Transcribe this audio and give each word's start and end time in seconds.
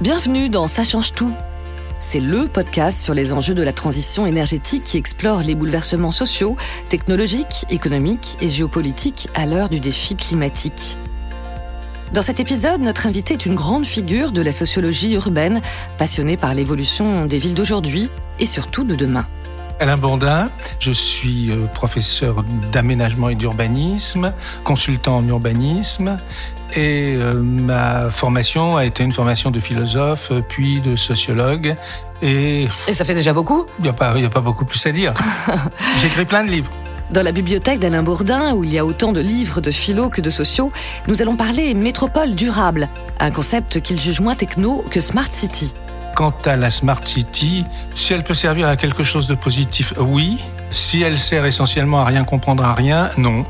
Bienvenue 0.00 0.48
dans 0.48 0.68
Ça 0.68 0.84
change 0.84 1.12
tout. 1.12 1.32
C'est 1.98 2.20
le 2.20 2.46
podcast 2.46 3.02
sur 3.02 3.14
les 3.14 3.32
enjeux 3.32 3.54
de 3.54 3.64
la 3.64 3.72
transition 3.72 4.26
énergétique 4.26 4.84
qui 4.84 4.96
explore 4.96 5.42
les 5.42 5.56
bouleversements 5.56 6.12
sociaux, 6.12 6.56
technologiques, 6.88 7.66
économiques 7.68 8.38
et 8.40 8.48
géopolitiques 8.48 9.28
à 9.34 9.44
l'heure 9.44 9.68
du 9.68 9.80
défi 9.80 10.14
climatique. 10.14 10.96
Dans 12.12 12.22
cet 12.22 12.38
épisode, 12.38 12.80
notre 12.80 13.08
invité 13.08 13.34
est 13.34 13.44
une 13.44 13.56
grande 13.56 13.86
figure 13.86 14.30
de 14.30 14.40
la 14.40 14.52
sociologie 14.52 15.14
urbaine, 15.14 15.60
passionnée 15.98 16.36
par 16.36 16.54
l'évolution 16.54 17.26
des 17.26 17.38
villes 17.38 17.54
d'aujourd'hui 17.54 18.08
et 18.38 18.46
surtout 18.46 18.84
de 18.84 18.94
demain. 18.94 19.26
Alain 19.80 19.96
Bourdin, 19.96 20.48
je 20.80 20.90
suis 20.90 21.50
euh, 21.50 21.66
professeur 21.66 22.44
d'aménagement 22.72 23.28
et 23.28 23.36
d'urbanisme, 23.36 24.32
consultant 24.64 25.18
en 25.18 25.28
urbanisme 25.28 26.18
et 26.74 27.14
euh, 27.16 27.34
ma 27.34 28.10
formation 28.10 28.76
a 28.76 28.84
été 28.84 29.02
une 29.02 29.12
formation 29.12 29.50
de 29.50 29.60
philosophe, 29.60 30.32
puis 30.48 30.80
de 30.80 30.96
sociologue. 30.96 31.76
Et, 32.20 32.68
et 32.86 32.92
ça 32.92 33.04
fait 33.04 33.14
déjà 33.14 33.32
beaucoup? 33.32 33.66
Il 33.78 33.84
n'y 33.84 33.88
a, 33.88 33.92
pas, 33.92 34.10
a 34.10 34.28
pas 34.28 34.40
beaucoup 34.40 34.64
plus 34.64 34.84
à 34.86 34.92
dire. 34.92 35.14
J'écris 36.00 36.24
plein 36.24 36.44
de 36.44 36.50
livres. 36.50 36.70
Dans 37.10 37.22
la 37.22 37.32
bibliothèque 37.32 37.78
d'Alain 37.78 38.02
Bourdin, 38.02 38.52
où 38.52 38.64
il 38.64 38.72
y 38.72 38.78
a 38.78 38.84
autant 38.84 39.12
de 39.12 39.20
livres 39.20 39.62
de 39.62 39.70
philo 39.70 40.10
que 40.10 40.20
de 40.20 40.28
sociaux, 40.28 40.70
nous 41.06 41.22
allons 41.22 41.36
parler 41.36 41.72
métropole 41.72 42.34
durable, 42.34 42.88
un 43.18 43.30
concept 43.30 43.80
qu'il 43.80 43.98
juge 43.98 44.20
moins 44.20 44.34
techno 44.34 44.84
que 44.90 45.00
Smart 45.00 45.28
City. 45.30 45.72
Quant 46.18 46.34
à 46.46 46.56
la 46.56 46.72
Smart 46.72 46.98
City, 47.04 47.62
si 47.94 48.12
elle 48.12 48.24
peut 48.24 48.34
servir 48.34 48.66
à 48.66 48.74
quelque 48.74 49.04
chose 49.04 49.28
de 49.28 49.36
positif, 49.36 49.94
oui. 50.00 50.44
Si 50.68 51.00
elle 51.00 51.16
sert 51.16 51.44
essentiellement 51.44 52.00
à 52.00 52.06
rien 52.06 52.24
comprendre 52.24 52.64
à 52.64 52.74
rien, 52.74 53.08
non. 53.18 53.46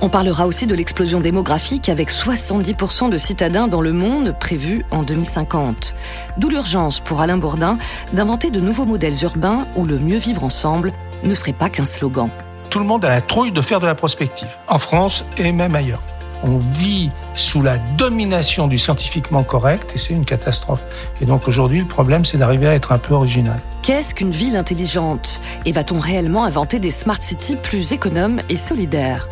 On 0.00 0.08
parlera 0.08 0.48
aussi 0.48 0.66
de 0.66 0.74
l'explosion 0.74 1.20
démographique 1.20 1.88
avec 1.88 2.10
70% 2.10 3.10
de 3.10 3.16
citadins 3.16 3.68
dans 3.68 3.80
le 3.80 3.92
monde 3.92 4.34
prévu 4.40 4.84
en 4.90 5.04
2050. 5.04 5.94
D'où 6.36 6.48
l'urgence 6.48 6.98
pour 6.98 7.20
Alain 7.20 7.38
Bourdin 7.38 7.78
d'inventer 8.12 8.50
de 8.50 8.58
nouveaux 8.58 8.86
modèles 8.86 9.22
urbains 9.22 9.68
où 9.76 9.84
le 9.84 10.00
mieux 10.00 10.18
vivre 10.18 10.42
ensemble 10.42 10.92
ne 11.22 11.32
serait 11.32 11.52
pas 11.52 11.70
qu'un 11.70 11.84
slogan. 11.84 12.28
Tout 12.70 12.80
le 12.80 12.86
monde 12.86 13.04
a 13.04 13.08
la 13.08 13.20
trouille 13.20 13.52
de 13.52 13.62
faire 13.62 13.78
de 13.78 13.86
la 13.86 13.94
prospective, 13.94 14.50
en 14.66 14.78
France 14.78 15.24
et 15.38 15.52
même 15.52 15.76
ailleurs. 15.76 16.02
On 16.42 16.56
vit 16.56 17.10
sous 17.34 17.62
la 17.62 17.78
domination 17.78 18.66
du 18.66 18.78
scientifiquement 18.78 19.42
correct 19.42 19.92
et 19.94 19.98
c'est 19.98 20.14
une 20.14 20.24
catastrophe. 20.24 20.84
Et 21.20 21.26
donc 21.26 21.48
aujourd'hui, 21.48 21.80
le 21.80 21.86
problème, 21.86 22.24
c'est 22.24 22.38
d'arriver 22.38 22.66
à 22.66 22.74
être 22.74 22.92
un 22.92 22.98
peu 22.98 23.14
original. 23.14 23.60
Qu'est-ce 23.82 24.14
qu'une 24.14 24.30
ville 24.30 24.56
intelligente? 24.56 25.42
Et 25.66 25.72
va-t-on 25.72 25.98
réellement 25.98 26.44
inventer 26.44 26.78
des 26.78 26.90
smart 26.90 27.20
cities 27.20 27.56
plus 27.56 27.92
économes 27.92 28.40
et 28.48 28.56
solidaires? 28.56 29.28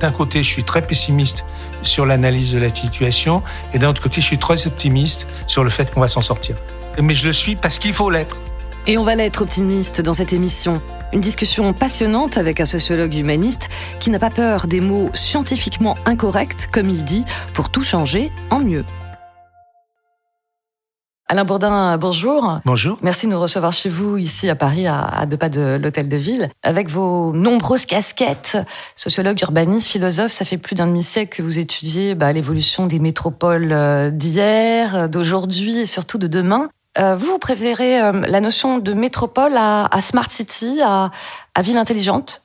D'un 0.00 0.10
côté, 0.10 0.42
je 0.42 0.48
suis 0.48 0.64
très 0.64 0.82
pessimiste 0.82 1.44
sur 1.82 2.06
l'analyse 2.06 2.52
de 2.52 2.58
la 2.58 2.72
situation, 2.72 3.42
et 3.72 3.78
d'un 3.78 3.88
autre 3.88 4.02
côté, 4.02 4.20
je 4.20 4.26
suis 4.26 4.38
très 4.38 4.66
optimiste 4.66 5.26
sur 5.46 5.64
le 5.64 5.70
fait 5.70 5.92
qu'on 5.92 6.00
va 6.00 6.08
s'en 6.08 6.22
sortir. 6.22 6.56
Mais 7.00 7.14
je 7.14 7.26
le 7.26 7.32
suis 7.32 7.56
parce 7.56 7.78
qu'il 7.78 7.92
faut 7.92 8.10
l'être. 8.10 8.36
Et 8.86 8.98
on 8.98 9.02
va 9.02 9.14
l'être 9.14 9.42
optimiste 9.42 10.00
dans 10.00 10.14
cette 10.14 10.32
émission. 10.32 10.80
Une 11.14 11.20
discussion 11.20 11.72
passionnante 11.72 12.38
avec 12.38 12.60
un 12.60 12.64
sociologue 12.64 13.14
humaniste 13.14 13.68
qui 14.00 14.10
n'a 14.10 14.18
pas 14.18 14.30
peur 14.30 14.66
des 14.66 14.80
mots 14.80 15.10
scientifiquement 15.14 15.96
incorrects, 16.06 16.66
comme 16.72 16.90
il 16.90 17.04
dit, 17.04 17.24
pour 17.52 17.70
tout 17.70 17.84
changer 17.84 18.32
en 18.50 18.58
mieux. 18.58 18.84
Alain 21.28 21.44
Bourdin, 21.44 21.96
bonjour. 21.98 22.58
Bonjour. 22.64 22.98
Merci 23.02 23.26
de 23.26 23.32
nous 23.32 23.40
recevoir 23.40 23.72
chez 23.72 23.88
vous, 23.88 24.16
ici 24.16 24.50
à 24.50 24.56
Paris, 24.56 24.88
à, 24.88 25.24
deux 25.26 25.36
pas 25.36 25.48
de 25.48 25.78
l'Hôtel 25.80 26.08
de 26.08 26.16
Ville. 26.16 26.50
Avec 26.64 26.90
vos 26.90 27.32
nombreuses 27.32 27.86
casquettes, 27.86 28.58
sociologue, 28.96 29.40
urbaniste, 29.40 29.86
philosophe, 29.86 30.32
ça 30.32 30.44
fait 30.44 30.58
plus 30.58 30.74
d'un 30.74 30.88
demi-siècle 30.88 31.36
que 31.36 31.42
vous 31.42 31.60
étudiez 31.60 32.16
bah, 32.16 32.32
l'évolution 32.32 32.88
des 32.88 32.98
métropoles 32.98 33.72
euh, 33.72 34.10
d'hier, 34.10 35.08
d'aujourd'hui 35.08 35.78
et 35.78 35.86
surtout 35.86 36.18
de 36.18 36.26
demain. 36.26 36.70
Euh, 36.98 37.16
vous, 37.16 37.26
vous 37.26 37.38
préférez 37.38 38.00
euh, 38.00 38.12
la 38.12 38.40
notion 38.40 38.78
de 38.78 38.92
métropole 38.92 39.54
à, 39.56 39.88
smart 40.00 40.30
city, 40.30 40.80
à, 40.82 41.10
ville 41.62 41.76
intelligente? 41.76 42.42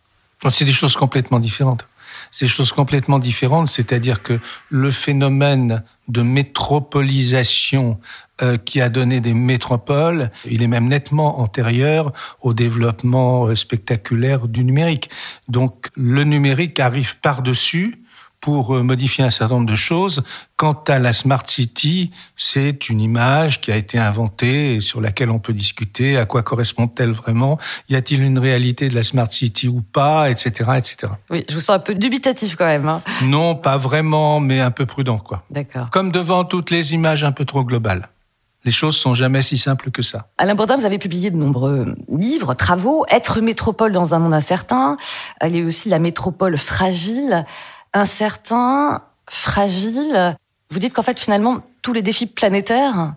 C'est 0.49 0.65
des 0.65 0.73
choses 0.73 0.95
complètement 0.95 1.39
différentes. 1.39 1.87
C'est 2.31 2.45
des 2.45 2.51
choses 2.51 2.71
complètement 2.71 3.19
différentes, 3.19 3.67
c'est-à-dire 3.67 4.21
que 4.21 4.39
le 4.69 4.91
phénomène 4.91 5.83
de 6.07 6.21
métropolisation 6.21 7.99
euh, 8.41 8.57
qui 8.57 8.81
a 8.81 8.89
donné 8.89 9.19
des 9.19 9.33
métropoles, 9.33 10.29
il 10.45 10.61
est 10.61 10.67
même 10.67 10.87
nettement 10.87 11.39
antérieur 11.39 12.13
au 12.41 12.53
développement 12.53 13.53
spectaculaire 13.55 14.47
du 14.47 14.63
numérique. 14.63 15.09
Donc 15.47 15.89
le 15.95 16.23
numérique 16.23 16.79
arrive 16.79 17.17
par-dessus 17.19 17.98
pour 18.41 18.75
euh, 18.75 18.83
modifier 18.83 19.23
un 19.23 19.29
certain 19.29 19.55
nombre 19.55 19.69
de 19.69 19.75
choses. 19.75 20.23
Quant 20.55 20.83
à 20.87 20.99
la 20.99 21.13
Smart 21.13 21.43
City, 21.45 22.11
c'est 22.35 22.89
une 22.89 23.01
image 23.01 23.61
qui 23.61 23.71
a 23.71 23.75
été 23.75 23.97
inventée 23.97 24.75
et 24.75 24.81
sur 24.81 25.01
laquelle 25.01 25.29
on 25.29 25.39
peut 25.39 25.53
discuter. 25.53 26.17
À 26.17 26.25
quoi 26.25 26.43
correspond-elle 26.43 27.11
vraiment? 27.11 27.57
Y 27.89 27.95
a-t-il 27.95 28.21
une 28.23 28.39
réalité 28.39 28.89
de 28.89 28.95
la 28.95 29.03
Smart 29.03 29.31
City 29.31 29.67
ou 29.67 29.81
pas, 29.81 30.29
etc., 30.29 30.71
etc. 30.77 31.13
Oui, 31.29 31.43
je 31.49 31.55
vous 31.55 31.61
sens 31.61 31.75
un 31.75 31.79
peu 31.79 31.95
dubitatif 31.95 32.55
quand 32.55 32.65
même. 32.65 32.87
Hein. 32.87 33.01
Non, 33.23 33.55
pas 33.55 33.77
vraiment, 33.77 34.39
mais 34.39 34.61
un 34.61 34.71
peu 34.71 34.85
prudent, 34.85 35.17
quoi. 35.17 35.43
D'accord. 35.49 35.89
Comme 35.89 36.11
devant 36.11 36.43
toutes 36.43 36.71
les 36.71 36.93
images 36.93 37.23
un 37.23 37.31
peu 37.31 37.45
trop 37.45 37.63
globales. 37.63 38.09
Les 38.65 38.71
choses 38.71 38.97
sont 38.97 39.15
jamais 39.15 39.41
si 39.41 39.57
simples 39.57 39.89
que 39.89 40.01
ça. 40.01 40.27
Alain 40.37 40.53
Bourdin, 40.53 40.75
vous 40.75 40.85
avez 40.85 40.97
publié 40.97 41.31
de 41.31 41.37
nombreux 41.37 41.95
livres, 42.09 42.53
travaux. 42.55 43.05
Être 43.09 43.39
métropole 43.39 43.93
dans 43.93 44.13
un 44.13 44.19
monde 44.19 44.33
incertain. 44.33 44.97
Y 45.41 45.61
a 45.61 45.65
aussi 45.65 45.87
la 45.87 45.99
métropole 45.99 46.57
fragile 46.57 47.45
incertain, 47.93 49.01
fragile. 49.29 50.35
Vous 50.71 50.79
dites 50.79 50.93
qu'en 50.93 51.03
fait, 51.03 51.19
finalement, 51.19 51.59
tous 51.81 51.93
les 51.93 52.01
défis 52.01 52.27
planétaires 52.27 53.13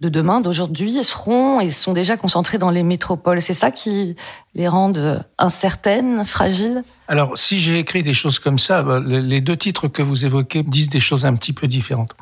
de 0.00 0.08
demain, 0.08 0.40
d'aujourd'hui, 0.40 1.04
seront 1.04 1.60
et 1.60 1.70
sont 1.70 1.92
déjà 1.92 2.16
concentrés 2.16 2.58
dans 2.58 2.70
les 2.70 2.82
métropoles. 2.82 3.40
C'est 3.40 3.54
ça 3.54 3.70
qui 3.70 4.16
les 4.54 4.66
rend 4.66 4.92
incertaines, 5.38 6.24
fragiles? 6.24 6.82
Alors, 7.06 7.38
si 7.38 7.60
j'ai 7.60 7.78
écrit 7.78 8.02
des 8.02 8.12
choses 8.12 8.40
comme 8.40 8.58
ça, 8.58 8.82
bah, 8.82 9.00
les 9.00 9.40
deux 9.40 9.56
titres 9.56 9.86
que 9.86 10.02
vous 10.02 10.24
évoquez 10.24 10.64
disent 10.64 10.88
des 10.88 11.00
choses 11.00 11.24
un 11.24 11.34
petit 11.34 11.52
peu 11.52 11.68
différentes. 11.68 12.14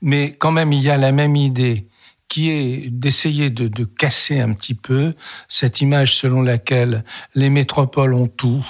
Mais 0.00 0.32
quand 0.32 0.50
même, 0.50 0.72
il 0.72 0.80
y 0.80 0.88
a 0.88 0.96
la 0.96 1.12
même 1.12 1.36
idée 1.36 1.86
qui 2.28 2.50
est 2.50 2.90
d'essayer 2.90 3.50
de, 3.50 3.68
de 3.68 3.84
casser 3.84 4.40
un 4.40 4.54
petit 4.54 4.74
peu 4.74 5.14
cette 5.46 5.82
image 5.82 6.16
selon 6.16 6.40
laquelle 6.40 7.04
les 7.34 7.50
métropoles 7.50 8.14
ont 8.14 8.28
tout, 8.28 8.66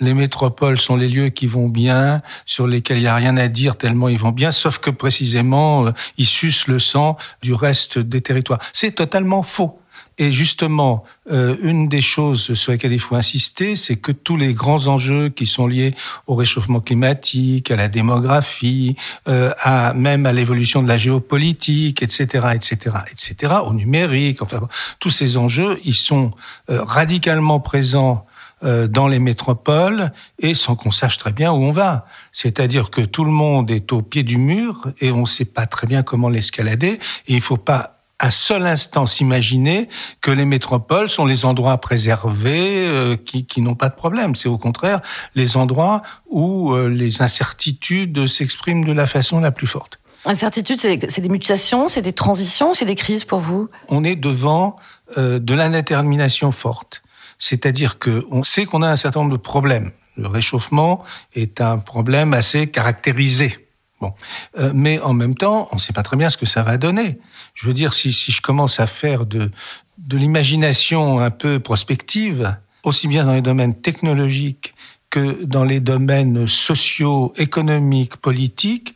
les 0.00 0.14
métropoles 0.14 0.78
sont 0.78 0.96
les 0.96 1.08
lieux 1.08 1.28
qui 1.28 1.46
vont 1.46 1.68
bien, 1.68 2.22
sur 2.44 2.66
lesquels 2.66 2.98
il 2.98 3.02
n'y 3.02 3.08
a 3.08 3.14
rien 3.14 3.36
à 3.36 3.48
dire 3.48 3.76
tellement 3.76 4.08
ils 4.08 4.18
vont 4.18 4.32
bien, 4.32 4.50
sauf 4.50 4.78
que 4.78 4.90
précisément, 4.90 5.86
euh, 5.86 5.90
ils 6.18 6.26
sucent 6.26 6.66
le 6.66 6.78
sang 6.78 7.16
du 7.42 7.54
reste 7.54 7.98
des 7.98 8.20
territoires. 8.20 8.60
C'est 8.72 8.92
totalement 8.92 9.42
faux. 9.42 9.78
Et 10.18 10.30
justement, 10.30 11.04
euh, 11.30 11.56
une 11.62 11.88
des 11.88 12.02
choses 12.02 12.52
sur 12.52 12.72
lesquelles 12.72 12.92
il 12.92 13.00
faut 13.00 13.16
insister, 13.16 13.76
c'est 13.76 13.96
que 13.96 14.12
tous 14.12 14.36
les 14.36 14.52
grands 14.52 14.86
enjeux 14.86 15.30
qui 15.30 15.46
sont 15.46 15.66
liés 15.66 15.94
au 16.26 16.34
réchauffement 16.34 16.80
climatique, 16.80 17.70
à 17.70 17.76
la 17.76 17.88
démographie, 17.88 18.94
euh, 19.26 19.52
à 19.60 19.94
même 19.94 20.26
à 20.26 20.32
l'évolution 20.32 20.82
de 20.82 20.88
la 20.88 20.98
géopolitique, 20.98 22.02
etc., 22.02 22.48
etc., 22.54 22.96
etc., 23.10 23.54
au 23.64 23.72
numérique, 23.72 24.42
enfin 24.42 24.60
tous 25.00 25.10
ces 25.10 25.38
enjeux, 25.38 25.78
ils 25.84 25.94
sont 25.94 26.32
radicalement 26.68 27.58
présents 27.58 28.26
dans 28.62 29.08
les 29.08 29.18
métropoles 29.18 30.12
et 30.38 30.54
sans 30.54 30.76
qu'on 30.76 30.90
sache 30.90 31.18
très 31.18 31.32
bien 31.32 31.52
où 31.52 31.64
on 31.64 31.72
va. 31.72 32.06
C'est-à-dire 32.30 32.90
que 32.90 33.00
tout 33.00 33.24
le 33.24 33.32
monde 33.32 33.70
est 33.70 33.92
au 33.92 34.02
pied 34.02 34.22
du 34.22 34.38
mur 34.38 34.88
et 35.00 35.10
on 35.10 35.22
ne 35.22 35.26
sait 35.26 35.44
pas 35.44 35.66
très 35.66 35.86
bien 35.86 36.02
comment 36.02 36.28
l'escalader 36.28 37.00
et 37.26 37.32
il 37.32 37.36
ne 37.36 37.40
faut 37.40 37.56
pas 37.56 37.98
un 38.22 38.30
seul 38.30 38.66
instant 38.66 39.04
s'imaginer 39.04 39.88
que 40.20 40.30
les 40.30 40.44
métropoles 40.44 41.10
sont 41.10 41.26
les 41.26 41.44
endroits 41.44 41.78
préservés 41.78 42.86
euh, 42.86 43.16
qui, 43.16 43.44
qui 43.44 43.60
n'ont 43.60 43.74
pas 43.74 43.88
de 43.88 43.96
problème. 43.96 44.36
C'est 44.36 44.48
au 44.48 44.58
contraire 44.58 45.00
les 45.34 45.56
endroits 45.56 46.02
où 46.30 46.72
euh, 46.72 46.88
les 46.88 47.20
incertitudes 47.20 48.26
s'expriment 48.28 48.84
de 48.84 48.92
la 48.92 49.06
façon 49.06 49.40
la 49.40 49.50
plus 49.50 49.66
forte. 49.66 49.98
Incertitude, 50.24 50.78
c'est 50.78 51.20
des 51.20 51.28
mutations, 51.28 51.88
c'est 51.88 52.00
des 52.00 52.12
transitions, 52.12 52.74
c'est 52.74 52.84
des 52.84 52.94
crises 52.94 53.24
pour 53.24 53.40
vous? 53.40 53.68
On 53.88 54.04
est 54.04 54.14
devant 54.14 54.76
de 55.16 55.54
l'indétermination 55.54 56.52
forte. 56.52 57.02
C'est-à-dire 57.42 57.98
qu'on 57.98 58.44
sait 58.44 58.66
qu'on 58.66 58.82
a 58.82 58.88
un 58.88 58.94
certain 58.94 59.18
nombre 59.18 59.32
de 59.32 59.42
problèmes. 59.42 59.90
Le 60.16 60.28
réchauffement 60.28 61.02
est 61.34 61.60
un 61.60 61.78
problème 61.78 62.34
assez 62.34 62.68
caractérisé. 62.68 63.66
Bon. 64.00 64.14
Euh, 64.60 64.70
mais 64.72 65.00
en 65.00 65.12
même 65.12 65.34
temps, 65.34 65.68
on 65.72 65.74
ne 65.74 65.80
sait 65.80 65.92
pas 65.92 66.04
très 66.04 66.16
bien 66.16 66.28
ce 66.28 66.36
que 66.36 66.46
ça 66.46 66.62
va 66.62 66.76
donner. 66.78 67.18
Je 67.54 67.66
veux 67.66 67.72
dire, 67.72 67.94
si, 67.94 68.12
si 68.12 68.30
je 68.30 68.40
commence 68.42 68.78
à 68.78 68.86
faire 68.86 69.26
de, 69.26 69.50
de 69.98 70.16
l'imagination 70.16 71.18
un 71.18 71.30
peu 71.30 71.58
prospective, 71.58 72.56
aussi 72.84 73.08
bien 73.08 73.24
dans 73.24 73.34
les 73.34 73.42
domaines 73.42 73.74
technologiques 73.74 74.72
que 75.10 75.42
dans 75.42 75.64
les 75.64 75.80
domaines 75.80 76.46
sociaux, 76.46 77.32
économiques, 77.36 78.18
politiques, 78.18 78.94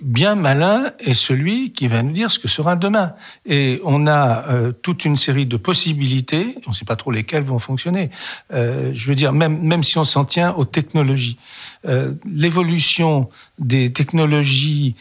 bien 0.00 0.34
malin 0.34 0.90
est 0.98 1.14
celui 1.14 1.72
qui 1.72 1.88
va 1.88 2.02
nous 2.02 2.12
dire 2.12 2.30
ce 2.30 2.38
que 2.38 2.48
sera 2.48 2.76
demain. 2.76 3.14
Et 3.44 3.80
on 3.84 4.06
a 4.06 4.44
euh, 4.48 4.72
toute 4.72 5.04
une 5.04 5.16
série 5.16 5.46
de 5.46 5.56
possibilités, 5.56 6.56
on 6.66 6.70
ne 6.70 6.74
sait 6.74 6.84
pas 6.84 6.96
trop 6.96 7.10
lesquelles 7.10 7.42
vont 7.42 7.58
fonctionner. 7.58 8.10
Euh, 8.52 8.90
je 8.94 9.08
veux 9.08 9.14
dire, 9.14 9.32
même, 9.32 9.60
même 9.62 9.82
si 9.82 9.98
on 9.98 10.04
s'en 10.04 10.24
tient 10.24 10.52
aux 10.54 10.64
technologies, 10.64 11.38
euh, 11.86 12.12
l'évolution 12.30 13.28
des 13.58 13.92
technologies 13.92 14.94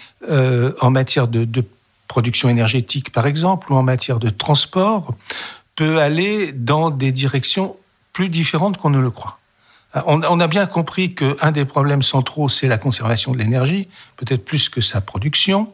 en 0.81 0.89
matière 0.89 1.27
de, 1.27 1.45
de 1.45 1.63
production 2.07 2.49
énergétique 2.49 3.11
par 3.11 3.27
exemple, 3.27 3.71
ou 3.71 3.75
en 3.75 3.83
matière 3.83 4.17
de 4.17 4.29
transport, 4.29 5.13
peut 5.75 5.99
aller 5.99 6.51
dans 6.51 6.89
des 6.89 7.11
directions 7.11 7.75
plus 8.13 8.29
différentes 8.29 8.77
qu'on 8.77 8.89
ne 8.89 8.99
le 8.99 9.11
croit. 9.11 9.37
On, 10.05 10.39
a 10.39 10.47
bien 10.47 10.65
compris 10.65 11.15
qu'un 11.15 11.51
des 11.51 11.63
problèmes 11.63 12.01
centraux, 12.01 12.49
c'est 12.49 12.67
la 12.67 12.77
conservation 12.77 13.31
de 13.31 13.37
l'énergie, 13.37 13.87
peut-être 14.17 14.43
plus 14.43 14.67
que 14.67 14.81
sa 14.81 14.99
production. 14.99 15.73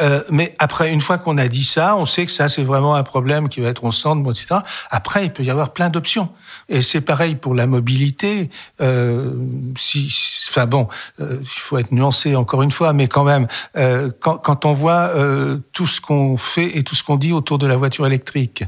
Euh, 0.00 0.22
mais 0.30 0.54
après, 0.58 0.90
une 0.90 1.00
fois 1.00 1.16
qu'on 1.16 1.38
a 1.38 1.48
dit 1.48 1.64
ça, 1.64 1.96
on 1.96 2.04
sait 2.04 2.26
que 2.26 2.32
ça, 2.32 2.48
c'est 2.48 2.62
vraiment 2.62 2.94
un 2.94 3.02
problème 3.02 3.48
qui 3.48 3.60
va 3.60 3.68
être 3.68 3.84
au 3.84 3.92
centre, 3.92 4.28
etc. 4.28 4.60
Après, 4.90 5.24
il 5.24 5.32
peut 5.32 5.42
y 5.42 5.50
avoir 5.50 5.72
plein 5.72 5.88
d'options. 5.88 6.28
Et 6.68 6.80
c'est 6.80 7.00
pareil 7.00 7.36
pour 7.36 7.54
la 7.54 7.66
mobilité. 7.66 8.50
Euh, 8.80 9.32
si, 9.76 10.10
enfin 10.50 10.66
bon, 10.66 10.88
euh, 11.20 11.38
il 11.40 11.46
faut 11.46 11.78
être 11.78 11.92
nuancé 11.92 12.36
encore 12.36 12.62
une 12.62 12.70
fois, 12.70 12.92
mais 12.92 13.08
quand 13.08 13.24
même, 13.24 13.46
euh, 13.76 14.10
quand, 14.20 14.38
quand, 14.38 14.64
on 14.64 14.72
voit 14.72 15.10
euh, 15.14 15.58
tout 15.72 15.86
ce 15.86 16.00
qu'on 16.00 16.36
fait 16.36 16.76
et 16.76 16.82
tout 16.82 16.94
ce 16.94 17.02
qu'on 17.02 17.16
dit 17.16 17.32
autour 17.32 17.58
de 17.58 17.66
la 17.66 17.76
voiture 17.76 18.06
électrique, 18.06 18.64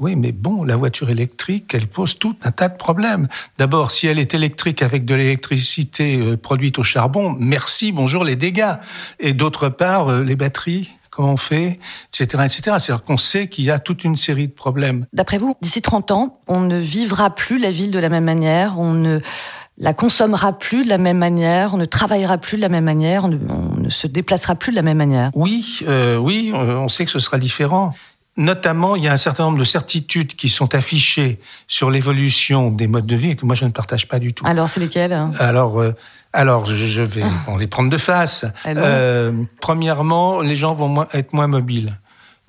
oui, 0.00 0.14
mais 0.14 0.30
bon, 0.30 0.62
la 0.62 0.76
voiture 0.76 1.10
électrique, 1.10 1.74
elle 1.74 1.88
pose 1.88 2.18
tout 2.18 2.36
un 2.42 2.52
tas 2.52 2.68
de 2.68 2.76
problèmes. 2.76 3.26
D'abord, 3.58 3.90
si 3.90 4.06
elle 4.06 4.20
est 4.20 4.32
électrique 4.32 4.80
avec 4.80 5.04
de 5.04 5.14
l'électricité 5.14 6.20
euh, 6.20 6.36
produite 6.36 6.78
au 6.78 6.84
charbon, 6.84 7.34
merci, 7.38 7.90
bonjour 7.90 8.22
les 8.22 8.36
dégâts. 8.36 8.74
Et 9.18 9.32
d'autre 9.32 9.68
part, 9.68 10.08
euh, 10.08 10.22
les 10.22 10.36
batteries, 10.36 10.92
comment 11.10 11.32
on 11.32 11.36
fait, 11.36 11.80
etc., 12.12 12.44
etc. 12.44 12.60
C'est-à-dire 12.78 13.02
qu'on 13.02 13.16
sait 13.16 13.48
qu'il 13.48 13.64
y 13.64 13.72
a 13.72 13.80
toute 13.80 14.04
une 14.04 14.14
série 14.14 14.46
de 14.46 14.52
problèmes. 14.52 15.06
D'après 15.12 15.38
vous, 15.38 15.56
d'ici 15.62 15.82
30 15.82 16.12
ans, 16.12 16.38
on 16.46 16.60
ne 16.60 16.78
vivra 16.78 17.34
plus 17.34 17.58
la 17.58 17.72
ville 17.72 17.90
de 17.90 17.98
la 17.98 18.08
même 18.08 18.24
manière, 18.24 18.78
on 18.78 18.92
ne 18.92 19.18
la 19.78 19.94
consommera 19.94 20.52
plus 20.52 20.84
de 20.84 20.88
la 20.88 20.98
même 20.98 21.18
manière, 21.18 21.74
on 21.74 21.76
ne 21.76 21.84
travaillera 21.84 22.38
plus 22.38 22.56
de 22.56 22.62
la 22.62 22.68
même 22.68 22.84
manière, 22.84 23.24
on 23.24 23.80
ne, 23.80 23.88
se 23.88 24.06
déplacera 24.06 24.54
plus 24.54 24.70
de 24.70 24.76
la 24.76 24.82
même 24.82 24.98
manière? 24.98 25.30
Oui, 25.34 25.80
euh, 25.88 26.16
oui, 26.16 26.52
on 26.54 26.88
sait 26.88 27.04
que 27.04 27.10
ce 27.10 27.18
sera 27.18 27.38
différent. 27.38 27.94
Notamment, 28.38 28.94
il 28.94 29.02
y 29.02 29.08
a 29.08 29.12
un 29.12 29.16
certain 29.16 29.42
nombre 29.42 29.58
de 29.58 29.64
certitudes 29.64 30.34
qui 30.36 30.48
sont 30.48 30.72
affichées 30.76 31.40
sur 31.66 31.90
l'évolution 31.90 32.70
des 32.70 32.86
modes 32.86 33.04
de 33.04 33.16
vie 33.16 33.30
et 33.30 33.36
que 33.36 33.44
moi 33.44 33.56
je 33.56 33.64
ne 33.64 33.70
partage 33.70 34.06
pas 34.06 34.20
du 34.20 34.32
tout. 34.32 34.46
Alors, 34.46 34.68
c'est 34.68 34.78
lesquelles? 34.78 35.12
Alors, 35.40 35.80
euh, 35.80 35.92
alors 36.32 36.64
je 36.64 37.02
vais 37.02 37.24
les 37.58 37.66
prendre 37.66 37.90
de 37.90 37.98
face. 37.98 38.46
Euh, 38.64 39.32
premièrement, 39.60 40.40
les 40.40 40.54
gens 40.54 40.72
vont 40.72 41.04
être 41.12 41.32
moins 41.32 41.48
mobiles. 41.48 41.98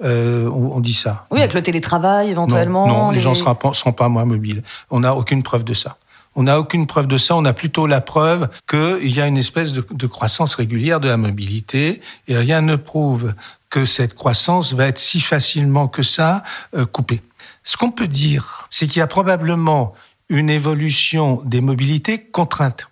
Euh, 0.03 0.47
on, 0.47 0.79
dit 0.79 0.93
ça. 0.93 1.25
Oui, 1.31 1.39
avec 1.39 1.55
le 1.55 1.63
télétravail 1.63 2.29
éventuellement. 2.29 2.87
Non, 2.87 3.09
les, 3.09 3.19
gens 3.19 3.31
ne 3.31 3.73
seront, 3.73 3.91
pas 3.91 4.09
moins 4.09 4.25
mobiles. 4.25 4.61
On 4.91 4.99
n'a 4.99 5.15
aucune 5.15 5.41
preuve 5.41 5.63
de 5.63 5.73
ça. 5.73 5.97
On 6.35 6.43
n'a 6.43 6.59
aucune 6.59 6.85
preuve 6.85 7.07
de 7.07 7.17
ça. 7.17 7.35
On 7.35 7.43
a 7.43 7.53
plutôt 7.53 7.87
la 7.87 7.99
preuve 7.99 8.47
qu'il 8.69 9.11
y 9.11 9.19
a 9.19 9.25
une 9.25 9.37
espèce 9.37 9.73
de, 9.73 9.85
de, 9.91 10.07
croissance 10.07 10.53
régulière 10.55 10.99
de 10.99 11.09
la 11.09 11.17
mobilité 11.17 11.99
et 12.27 12.37
rien 12.37 12.61
ne 12.61 12.75
prouve 12.75 13.33
que 13.69 13.85
cette 13.85 14.15
croissance 14.15 14.73
va 14.73 14.87
être 14.87 14.99
si 14.99 15.19
facilement 15.19 15.87
que 15.87 16.03
ça 16.03 16.43
euh, 16.75 16.85
coupée. 16.85 17.21
Ce 17.63 17.77
qu'on 17.77 17.91
peut 17.91 18.07
dire, 18.07 18.67
c'est 18.69 18.87
qu'il 18.87 18.99
y 18.99 19.01
a 19.01 19.07
probablement 19.07 19.93
une 20.29 20.49
évolution 20.49 21.41
des 21.45 21.61
mobilités 21.61 22.21
contraintes. 22.21 22.87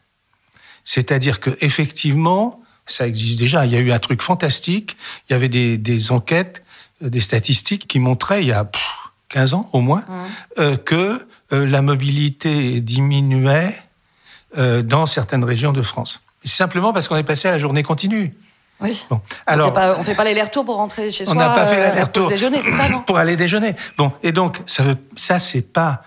C'est-à-dire 0.83 1.39
que 1.39 1.51
effectivement, 1.61 2.61
ça 2.85 3.07
existe 3.07 3.39
déjà. 3.39 3.65
Il 3.65 3.71
y 3.71 3.75
a 3.75 3.79
eu 3.79 3.91
un 3.91 3.99
truc 3.99 4.21
fantastique. 4.21 4.97
Il 5.29 5.33
y 5.33 5.35
avait 5.35 5.49
des, 5.49 5.77
des 5.77 6.11
enquêtes, 6.11 6.63
euh, 7.03 7.09
des 7.09 7.21
statistiques 7.21 7.87
qui 7.87 7.99
montraient 7.99 8.41
il 8.41 8.47
y 8.47 8.53
a 8.53 8.69
15 9.29 9.53
ans 9.53 9.69
au 9.73 9.81
moins 9.81 10.03
mmh. 10.07 10.13
euh, 10.59 10.77
que 10.77 11.27
euh, 11.53 11.65
la 11.65 11.81
mobilité 11.81 12.81
diminuait 12.81 13.75
euh, 14.57 14.81
dans 14.81 15.05
certaines 15.05 15.43
régions 15.43 15.73
de 15.73 15.81
France. 15.81 16.21
Simplement 16.43 16.93
parce 16.93 17.07
qu'on 17.07 17.17
est 17.17 17.23
passé 17.23 17.47
à 17.47 17.51
la 17.51 17.59
journée 17.59 17.83
continue. 17.83 18.33
Oui. 18.79 19.05
Bon. 19.09 19.21
Alors, 19.45 19.73
on 19.95 19.99
ne 19.99 20.03
fait 20.03 20.15
pas 20.15 20.23
l'aller-retour 20.23 20.65
pour 20.65 20.75
rentrer 20.75 21.09
chez 21.09 21.25
soi. 21.25 21.33
On 21.33 21.37
n'a 21.37 21.49
pas 21.49 21.65
fait 21.65 21.79
l'aller-retour 21.79 22.23
pour 22.23 22.29
déjeuner, 22.29 22.61
c'est 22.61 22.71
ça, 22.71 22.89
non 22.89 23.01
Pour 23.01 23.17
aller 23.17 23.35
déjeuner. 23.35 23.75
Bon, 23.97 24.11
et 24.23 24.31
donc 24.31 24.59
ça, 24.65 24.83
ça 25.15 25.39
c'est 25.39 25.73
pas 25.73 26.03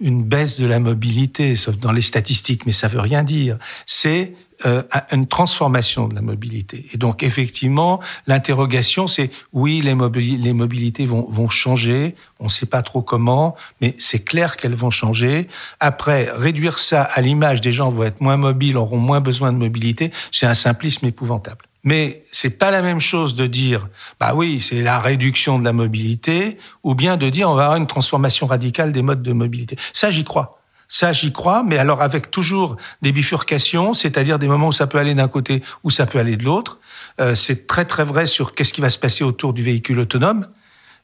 une 0.00 0.22
baisse 0.22 0.60
de 0.60 0.66
la 0.66 0.80
mobilité, 0.80 1.56
sauf 1.56 1.78
dans 1.78 1.92
les 1.92 2.02
statistiques, 2.02 2.66
mais 2.66 2.72
ça 2.72 2.88
veut 2.88 3.00
rien 3.00 3.22
dire. 3.22 3.58
C'est 3.86 4.34
euh, 4.66 4.82
une 5.10 5.26
transformation 5.26 6.06
de 6.06 6.14
la 6.14 6.20
mobilité. 6.20 6.86
Et 6.92 6.96
donc, 6.96 7.22
effectivement, 7.22 8.00
l'interrogation, 8.26 9.08
c'est 9.08 9.30
oui, 9.52 9.82
les, 9.82 9.96
les 10.36 10.52
mobilités 10.52 11.06
vont, 11.06 11.26
vont 11.28 11.48
changer, 11.48 12.14
on 12.38 12.44
ne 12.44 12.48
sait 12.48 12.66
pas 12.66 12.82
trop 12.82 13.02
comment, 13.02 13.56
mais 13.80 13.96
c'est 13.98 14.24
clair 14.24 14.56
qu'elles 14.56 14.74
vont 14.74 14.90
changer. 14.90 15.48
Après, 15.80 16.30
réduire 16.30 16.78
ça 16.78 17.02
à 17.02 17.20
l'image 17.20 17.60
des 17.60 17.72
gens 17.72 17.88
vont 17.88 18.04
être 18.04 18.20
moins 18.20 18.36
mobiles, 18.36 18.76
auront 18.76 18.98
moins 18.98 19.20
besoin 19.20 19.52
de 19.52 19.58
mobilité, 19.58 20.12
c'est 20.30 20.46
un 20.46 20.54
simplisme 20.54 21.06
épouvantable. 21.06 21.64
Mais 21.84 22.24
c'est 22.32 22.58
pas 22.58 22.70
la 22.70 22.82
même 22.82 23.00
chose 23.00 23.34
de 23.34 23.46
dire, 23.46 23.88
bah 24.18 24.32
oui, 24.34 24.60
c'est 24.60 24.80
la 24.80 24.98
réduction 24.98 25.58
de 25.58 25.64
la 25.64 25.72
mobilité, 25.72 26.58
ou 26.82 26.94
bien 26.94 27.16
de 27.16 27.28
dire 27.28 27.48
on 27.50 27.54
va 27.54 27.64
avoir 27.64 27.76
une 27.76 27.86
transformation 27.86 28.46
radicale 28.46 28.90
des 28.90 29.02
modes 29.02 29.22
de 29.22 29.32
mobilité. 29.32 29.76
Ça, 29.92 30.10
j'y 30.10 30.24
crois. 30.24 30.60
Ça, 30.88 31.12
j'y 31.12 31.32
crois, 31.32 31.62
mais 31.62 31.78
alors 31.78 32.02
avec 32.02 32.30
toujours 32.30 32.76
des 33.02 33.12
bifurcations, 33.12 33.92
c'est-à-dire 33.92 34.38
des 34.38 34.48
moments 34.48 34.68
où 34.68 34.72
ça 34.72 34.86
peut 34.86 34.98
aller 34.98 35.14
d'un 35.14 35.28
côté 35.28 35.62
ou 35.82 35.90
ça 35.90 36.06
peut 36.06 36.18
aller 36.18 36.36
de 36.36 36.44
l'autre. 36.44 36.78
Euh, 37.20 37.34
c'est 37.34 37.66
très 37.66 37.84
très 37.84 38.04
vrai 38.04 38.26
sur 38.26 38.54
qu'est-ce 38.54 38.72
qui 38.72 38.80
va 38.80 38.90
se 38.90 38.98
passer 38.98 39.24
autour 39.24 39.52
du 39.52 39.62
véhicule 39.62 40.00
autonome. 40.00 40.46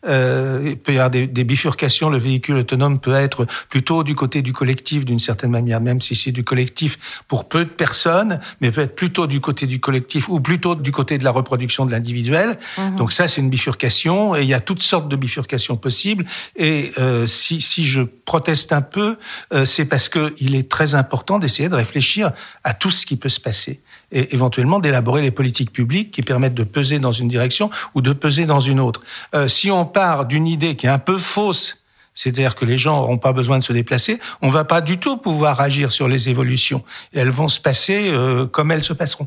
Euh, 0.07 0.63
il 0.65 0.79
peut 0.79 0.93
y 0.93 0.97
avoir 0.97 1.11
des, 1.11 1.27
des, 1.27 1.45
bifurcations. 1.45 2.09
Le 2.09 2.19
véhicule 2.19 2.57
autonome 2.57 3.01
peut 3.01 3.15
être 3.15 3.47
plutôt 3.69 4.03
du 4.03 4.15
côté 4.15 4.41
du 4.41 4.53
collectif 4.53 5.05
d'une 5.05 5.19
certaine 5.19 5.51
manière, 5.51 5.81
même 5.81 6.01
si 6.01 6.15
c'est 6.15 6.33
du 6.33 6.43
collectif 6.43 6.99
pour 7.29 7.49
peu 7.49 7.65
de 7.65 7.71
personnes, 7.71 8.41
mais 8.61 8.71
peut 8.71 8.81
être 8.81 8.95
plutôt 8.95 9.27
du 9.27 9.41
côté 9.41 9.67
du 9.67 9.79
collectif 9.79 10.29
ou 10.29 10.41
plutôt 10.41 10.75
du 10.75 10.93
côté 10.93 11.19
de 11.19 11.25
la 11.25 11.31
reproduction 11.31 11.85
de 11.85 11.93
l'individuel. 11.93 12.59
Mhm. 12.79 12.97
Donc 12.97 13.13
ça, 13.13 13.29
c'est 13.29 13.41
une 13.41 13.51
bifurcation 13.51 14.35
et 14.35 14.43
il 14.43 14.49
y 14.49 14.55
a 14.55 14.61
toutes 14.61 14.83
sortes 14.83 15.09
de 15.09 15.17
bifurcations 15.17 15.77
possibles. 15.77 16.25
Et 16.57 16.93
euh, 16.99 17.27
si, 17.27 17.61
si 17.61 17.85
je 17.85 18.03
proteste 18.03 18.73
un 18.73 18.83
peu, 18.83 19.17
euh, 19.53 19.65
c'est 19.65 19.85
parce 19.85 20.09
que 20.09 20.35
il 20.41 20.55
est 20.55 20.71
très 20.71 20.95
important 20.95 21.39
d'essayer 21.39 21.69
de 21.69 21.75
réfléchir 21.75 22.33
à 22.65 22.73
tout 22.73 22.91
ce 22.91 23.05
qui 23.05 23.17
peut 23.17 23.29
se 23.29 23.41
passer 23.41 23.81
et 24.13 24.35
éventuellement 24.35 24.81
d'élaborer 24.81 25.23
les 25.23 25.31
politiques 25.31 25.73
publiques 25.73 26.11
qui 26.11 26.23
permettent 26.23 26.55
de 26.55 26.65
peser 26.65 26.99
dans 26.99 27.13
une 27.13 27.29
direction 27.29 27.71
ou 27.95 28.03
de 28.03 28.13
peser 28.13 28.47
dans 28.47 28.61
une 28.61 28.81
autre. 28.81 29.03
Euh, 29.35 29.49
si 29.49 29.71
on 29.71 29.87
part 29.93 30.27
d'une 30.27 30.47
idée 30.47 30.77
qui 30.77 30.87
est 30.87 30.91
un 30.91 30.99
peu 30.99 31.19
fausse, 31.19 31.80
c'est-à-dire 32.21 32.55
que 32.55 32.67
les 32.67 32.77
gens 32.77 33.01
n'auront 33.01 33.17
pas 33.17 33.33
besoin 33.33 33.59
de 33.59 33.65
se 33.65 33.73
déplacer, 33.73 34.21
on 34.43 34.49
va 34.49 34.65
pas 34.65 34.83
du 34.83 34.99
tout 34.99 35.17
pouvoir 35.17 35.61
agir 35.61 35.91
sur 35.91 36.07
les 36.07 36.29
évolutions. 36.29 36.83
Et 37.15 37.19
elles 37.19 37.31
vont 37.31 37.49
se 37.49 37.61
passer 37.61 38.11
euh, 38.11 38.47
comme 38.47 38.71
elles 38.73 38.83
se 38.83 38.93
passeront. 38.93 39.27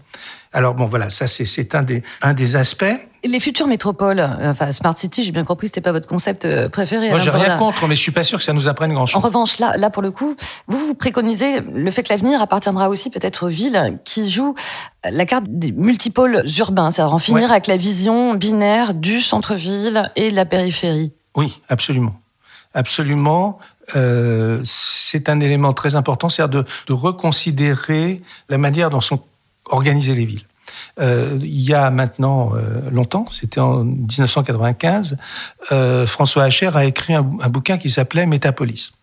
Alors 0.51 0.75
bon, 0.75 0.85
voilà, 0.85 1.09
ça 1.09 1.25
c'est 1.25 1.73
un 1.73 1.81
des, 1.81 2.03
un 2.21 2.33
des 2.33 2.55
aspects. 2.55 2.85
Les 3.23 3.39
futures 3.39 3.65
métropoles, 3.67 4.19
enfin 4.43 4.71
Smart 4.71 4.95
City, 4.95 5.23
j'ai 5.23 5.31
bien 5.31 5.45
compris, 5.45 5.67
c'était 5.67 5.81
pas 5.81 5.93
votre 5.93 6.07
concept 6.07 6.45
euh, 6.45 6.69
préféré. 6.69 7.09
Moi, 7.09 7.17
j'ai 7.17 7.31
rien 7.31 7.57
contre, 7.57 7.87
mais 7.87 7.95
je 7.95 8.01
suis 8.01 8.11
pas 8.11 8.23
sûr 8.23 8.37
que 8.37 8.43
ça 8.43 8.53
nous 8.53 8.67
apprenne 8.67 8.93
grand-chose. 8.93 9.15
En 9.15 9.25
revanche, 9.25 9.57
là, 9.57 9.75
là 9.77 9.89
pour 9.89 10.03
le 10.03 10.11
coup, 10.11 10.35
vous 10.67 10.77
vous 10.77 10.93
préconisez 10.93 11.61
le 11.61 11.89
fait 11.89 12.03
que 12.03 12.09
l'avenir 12.09 12.41
appartiendra 12.41 12.89
aussi 12.89 13.09
peut-être 13.09 13.47
aux 13.47 13.49
villes 13.49 13.97
qui 14.05 14.29
jouent 14.29 14.55
la 15.09 15.25
carte 15.25 15.45
des 15.47 15.71
multipôles 15.71 16.43
urbains, 16.59 16.91
c'est-à-dire 16.91 17.15
en 17.15 17.19
finir 17.19 17.49
avec 17.49 17.65
la 17.65 17.77
vision 17.77 18.35
binaire 18.35 18.93
du 18.93 19.21
centre-ville 19.21 20.11
et 20.15 20.29
de 20.29 20.35
la 20.35 20.45
périphérie. 20.45 21.13
Oui, 21.35 21.61
absolument, 21.69 22.13
absolument. 22.73 23.59
Euh, 23.95 24.61
c'est 24.63 25.29
un 25.29 25.39
élément 25.39 25.73
très 25.73 25.95
important, 25.95 26.29
c'est-à-dire 26.29 26.63
de, 26.63 26.67
de 26.87 26.93
reconsidérer 26.93 28.21
la 28.49 28.57
manière 28.57 28.89
dont 28.89 29.01
sont 29.01 29.23
organisées 29.65 30.15
les 30.15 30.25
villes. 30.25 30.45
Euh, 30.99 31.39
il 31.41 31.61
y 31.61 31.73
a 31.73 31.89
maintenant 31.89 32.53
euh, 32.55 32.89
longtemps, 32.91 33.25
c'était 33.29 33.59
en 33.59 33.83
1995, 33.83 35.17
euh, 35.71 36.05
François 36.05 36.43
Hacher 36.43 36.69
a 36.75 36.85
écrit 36.85 37.13
un, 37.13 37.23
bouquin 37.23 37.77
qui 37.77 37.89
s'appelait 37.89 38.25
Métapolis. 38.25 38.93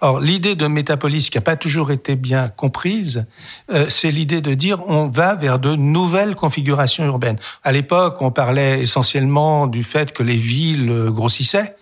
Or, 0.00 0.20
l'idée 0.20 0.54
de 0.54 0.66
métapolis 0.68 1.28
qui 1.28 1.36
n'a 1.36 1.42
pas 1.42 1.56
toujours 1.56 1.90
été 1.90 2.16
bien 2.16 2.48
comprise, 2.48 3.26
euh, 3.70 3.86
c'est 3.90 4.10
l'idée 4.10 4.40
de 4.40 4.54
dire 4.54 4.80
on 4.88 5.06
va 5.08 5.34
vers 5.34 5.58
de 5.58 5.76
nouvelles 5.76 6.34
configurations 6.34 7.04
urbaines. 7.04 7.38
À 7.62 7.72
l'époque, 7.72 8.22
on 8.22 8.30
parlait 8.30 8.80
essentiellement 8.80 9.66
du 9.66 9.84
fait 9.84 10.12
que 10.12 10.22
les 10.22 10.38
villes 10.38 11.10
grossissaient 11.10 11.76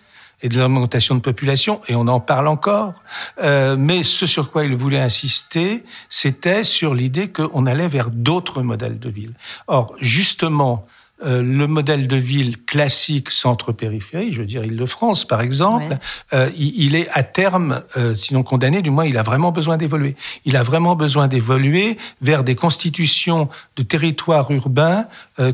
et 0.45 0.49
de 0.49 0.59
l'augmentation 0.59 1.15
de 1.15 1.21
population, 1.21 1.81
et 1.87 1.95
on 1.95 2.07
en 2.07 2.19
parle 2.19 2.47
encore. 2.47 2.93
Euh, 3.41 3.75
mais 3.79 4.03
ce 4.03 4.27
sur 4.27 4.51
quoi 4.51 4.63
il 4.63 4.75
voulait 4.75 4.99
insister, 4.99 5.83
c'était 6.07 6.63
sur 6.63 6.93
l'idée 6.93 7.29
qu'on 7.29 7.65
allait 7.65 7.87
vers 7.87 8.11
d'autres 8.11 8.61
modèles 8.61 8.99
de 8.99 9.09
ville. 9.09 9.33
Or, 9.65 9.95
justement, 9.99 10.85
euh, 11.23 11.41
le 11.41 11.65
modèle 11.65 12.07
de 12.09 12.17
ville 12.17 12.57
classique 12.65 13.29
centre-périphérie, 13.29 14.33
je 14.33 14.39
veux 14.41 14.45
dire 14.45 14.65
Île-de-France 14.65 15.23
par 15.23 15.39
exemple, 15.39 15.97
euh, 16.33 16.49
il, 16.57 16.93
est 16.93 17.07
à 17.09 17.23
terme, 17.23 17.83
euh, 17.95 18.15
sinon 18.15 18.43
condamné, 18.43 18.81
du 18.81 18.89
moins 18.89 19.05
il 19.05 19.17
a 19.17 19.23
vraiment 19.23 19.53
besoin 19.53 19.77
d'évoluer. 19.77 20.17
Il 20.43 20.57
a 20.57 20.63
vraiment 20.63 20.97
besoin 20.97 21.29
d'évoluer 21.29 21.97
vers 22.19 22.43
des 22.43 22.55
constitutions 22.55 23.47
de 23.77 23.83
territoires 23.83 24.51
urbains 24.51 25.05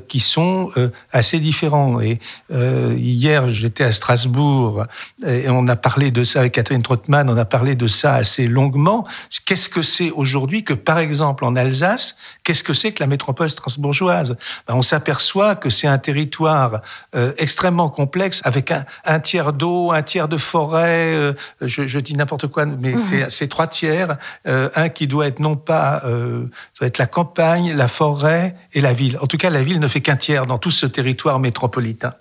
qui 0.08 0.20
sont 0.20 0.70
assez 1.12 1.40
différents. 1.40 2.00
Et 2.02 2.20
hier, 2.50 3.48
j'étais 3.50 3.84
à 3.84 3.92
Strasbourg 3.92 4.86
et 5.26 5.50
on 5.50 5.68
a 5.68 5.76
parlé 5.76 6.12
de 6.12 6.24
ça 6.24 6.42
avec 6.42 6.54
Catherine 6.54 6.84
Trottmann, 6.84 7.30
on 7.30 7.38
a 7.38 7.46
parlé 7.46 7.76
de 7.76 7.88
ça 7.88 8.16
assez 8.16 8.48
longuement. 8.48 9.06
Qu'est-ce 9.46 9.70
que 9.70 9.82
c'est 9.82 10.12
aujourd'hui 10.12 10.64
que, 10.64 10.74
par 10.74 11.00
exemple, 11.00 11.46
en 11.46 11.56
Alsace, 11.56 12.18
qu'est-ce 12.44 12.64
que 12.64 12.74
c'est 12.74 12.92
que 12.92 13.02
la 13.02 13.08
métropole 13.08 13.50
strasbourgeoise? 13.50 14.38
Ben, 14.68 14.76
On 14.76 14.82
s'aperçoit 14.82 15.56
que 15.56 15.70
c'est 15.70 15.88
un 15.88 15.98
territoire 15.98 16.82
euh, 17.16 17.34
extrêmement 17.38 17.90
complexe, 17.90 18.42
avec 18.44 18.72
un, 19.06 19.20
tiers 19.20 19.54
d'eau, 19.54 19.92
un 19.92 20.02
tiers 20.04 20.28
de 20.28 20.38
forêt, 20.38 21.14
euh, 21.14 21.34
je, 21.62 22.00
dis 22.00 22.16
n'importe 22.16 22.48
quoi, 22.48 22.66
mais 22.66 22.94
mhm. 22.94 23.30
c'est 23.30 23.48
trois 23.48 23.68
tiers, 23.68 24.18
un 24.46 24.90
qui 24.90 25.08
doit 25.08 25.28
être 25.28 25.40
non 25.40 25.56
pas, 25.56 26.02
doit 26.04 26.88
être 26.88 26.98
la 26.98 27.06
campagne, 27.06 27.74
la 27.74 27.88
forêt 27.88 28.56
et 28.74 28.82
la 28.82 28.94
ville. 28.94 29.18
En 29.22 29.28
tout 29.28 29.38
cas, 29.38 29.50
la 29.50 29.62
ville 29.62 29.71
ne 29.80 29.88
fait 29.88 30.02
qu'un 30.02 30.16
tiers 30.16 30.46
dans 30.46 30.58
tout 30.58 30.72
ce 30.72 30.86
territoire 30.86 31.40
métropolitain. 31.40 32.14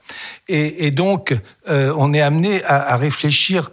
Et, 0.49 0.91
donc, 0.91 1.37
on 1.69 2.13
est 2.13 2.21
amené 2.21 2.65
à, 2.65 2.93
à 2.93 2.97
réfléchir 2.97 3.71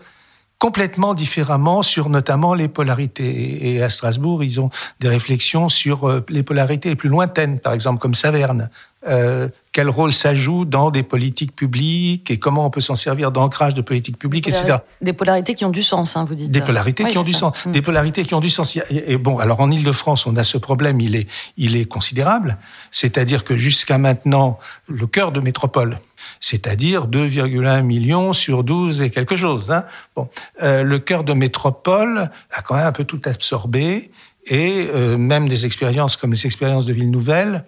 complètement 0.59 1.13
différemment 1.13 1.83
sur 1.83 2.09
notamment 2.09 2.53
les 2.53 2.67
polarités. 2.67 3.73
Et 3.73 3.83
à 3.83 3.89
Strasbourg, 3.89 4.43
ils 4.43 4.59
ont 4.59 4.69
des 4.99 5.07
réflexions 5.07 5.69
sur 5.69 6.09
euh, 6.09 6.25
les 6.29 6.43
polarités 6.43 6.89
les 6.89 6.95
plus 6.95 7.09
lointaines, 7.09 7.59
par 7.59 7.73
exemple 7.73 7.99
comme 7.99 8.15
Saverne. 8.15 8.69
Euh, 9.07 9.49
quel 9.77 9.89
rôle 9.89 10.11
ça 10.11 10.33
joue 10.33 10.65
dans 10.65 10.89
des 10.89 11.03
politiques 11.03 11.55
publiques 11.55 12.31
et 12.31 12.39
comment 12.39 12.65
on 12.65 12.71
peut 12.71 12.81
s'en 12.81 12.95
servir 12.95 13.31
d'ancrage 13.31 13.75
de 13.75 13.83
politiques 13.83 14.17
publiques, 14.17 14.47
etc. 14.47 14.77
Des 15.03 15.13
polarités 15.13 15.53
qui 15.53 15.65
ont 15.65 15.69
du 15.69 15.83
sens, 15.83 16.17
hein, 16.17 16.25
vous 16.25 16.33
dites. 16.33 16.49
Des 16.49 16.61
polarités 16.61 17.05
qui 17.05 17.15
ont 17.19 17.21
du 17.21 17.31
sens. 17.31 17.53
Mm. 17.63 17.71
Des 17.73 17.83
polarités 17.83 18.25
qui 18.25 18.33
ont 18.33 18.39
du 18.39 18.49
sens. 18.49 18.79
Et 18.89 19.17
bon, 19.17 19.37
alors 19.37 19.59
en 19.59 19.69
Ile-de-France, 19.69 20.25
on 20.25 20.35
a 20.35 20.41
ce 20.41 20.57
problème, 20.57 20.99
il 20.99 21.15
est, 21.15 21.29
il 21.57 21.75
est 21.75 21.85
considérable. 21.85 22.57
C'est-à-dire 22.89 23.43
que 23.43 23.55
jusqu'à 23.55 23.99
maintenant, 23.99 24.57
le 24.87 25.05
cœur 25.05 25.31
de 25.31 25.41
métropole, 25.41 25.99
c'est-à-dire 26.39 27.05
2,1 27.05 27.83
millions 27.83 28.33
sur 28.33 28.63
12 28.63 29.03
et 29.03 29.11
quelque 29.11 29.35
chose. 29.35 29.69
Hein. 29.69 29.85
Bon, 30.15 30.27
euh, 30.63 30.81
le 30.81 30.97
cœur 30.97 31.23
de 31.23 31.33
métropole 31.33 32.31
a 32.49 32.63
quand 32.63 32.73
même 32.73 32.87
un 32.87 32.91
peu 32.91 33.03
tout 33.03 33.21
absorbé 33.25 34.09
et 34.47 34.87
euh, 34.91 35.19
même 35.19 35.47
des 35.47 35.67
expériences 35.67 36.17
comme 36.17 36.31
les 36.31 36.47
expériences 36.47 36.87
de 36.87 36.93
Ville 36.93 37.11
Nouvelle, 37.11 37.63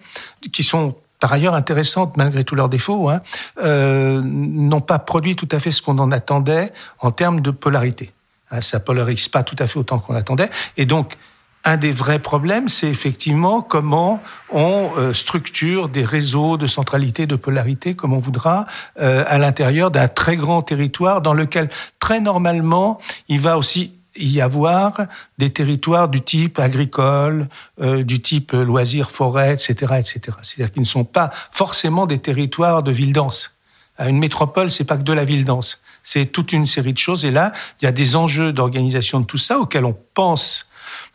qui 0.50 0.64
sont 0.64 0.96
par 1.20 1.32
ailleurs 1.32 1.54
intéressantes 1.54 2.16
malgré 2.16 2.42
tous 2.42 2.54
leurs 2.54 2.68
défauts, 2.68 3.10
hein, 3.10 3.20
euh, 3.62 4.20
n'ont 4.24 4.80
pas 4.80 4.98
produit 4.98 5.36
tout 5.36 5.48
à 5.52 5.60
fait 5.60 5.70
ce 5.70 5.82
qu'on 5.82 5.98
en 5.98 6.10
attendait 6.10 6.72
en 6.98 7.10
termes 7.12 7.40
de 7.40 7.50
polarité. 7.50 8.10
Hein, 8.50 8.60
ça 8.60 8.80
polarise 8.80 9.28
pas 9.28 9.42
tout 9.42 9.56
à 9.58 9.66
fait 9.66 9.78
autant 9.78 9.98
qu'on 9.98 10.14
attendait. 10.14 10.50
Et 10.76 10.86
donc, 10.86 11.16
un 11.62 11.76
des 11.76 11.92
vrais 11.92 12.18
problèmes, 12.18 12.68
c'est 12.68 12.88
effectivement 12.88 13.60
comment 13.60 14.22
on 14.50 14.90
euh, 14.96 15.12
structure 15.12 15.90
des 15.90 16.04
réseaux 16.04 16.56
de 16.56 16.66
centralité, 16.66 17.26
de 17.26 17.36
polarité, 17.36 17.94
comme 17.94 18.14
on 18.14 18.18
voudra, 18.18 18.66
euh, 18.98 19.24
à 19.26 19.36
l'intérieur 19.36 19.90
d'un 19.90 20.08
très 20.08 20.36
grand 20.36 20.62
territoire 20.62 21.20
dans 21.20 21.34
lequel, 21.34 21.68
très 21.98 22.20
normalement, 22.20 22.98
il 23.28 23.40
va 23.40 23.58
aussi 23.58 23.99
y 24.16 24.40
avoir 24.40 25.02
des 25.38 25.50
territoires 25.50 26.08
du 26.08 26.20
type 26.20 26.58
agricole, 26.58 27.48
euh, 27.80 28.02
du 28.02 28.20
type 28.20 28.52
loisirs, 28.52 29.10
forêt, 29.10 29.52
etc., 29.52 29.72
etc. 29.98 30.20
C'est-à-dire 30.42 30.72
qu'ils 30.72 30.82
ne 30.82 30.86
sont 30.86 31.04
pas 31.04 31.30
forcément 31.50 32.06
des 32.06 32.18
territoires 32.18 32.82
de 32.82 32.90
ville 32.90 33.12
dense. 33.12 33.54
Une 33.98 34.18
métropole, 34.18 34.70
c'est 34.70 34.84
pas 34.84 34.96
que 34.96 35.02
de 35.02 35.12
la 35.12 35.24
ville 35.24 35.44
dense. 35.44 35.82
C'est 36.02 36.26
toute 36.26 36.52
une 36.52 36.64
série 36.64 36.94
de 36.94 36.98
choses. 36.98 37.24
Et 37.24 37.30
là, 37.30 37.52
il 37.80 37.84
y 37.84 37.88
a 37.88 37.92
des 37.92 38.16
enjeux 38.16 38.52
d'organisation 38.52 39.20
de 39.20 39.26
tout 39.26 39.38
ça 39.38 39.58
auxquels 39.58 39.84
on 39.84 39.96
pense 40.14 40.68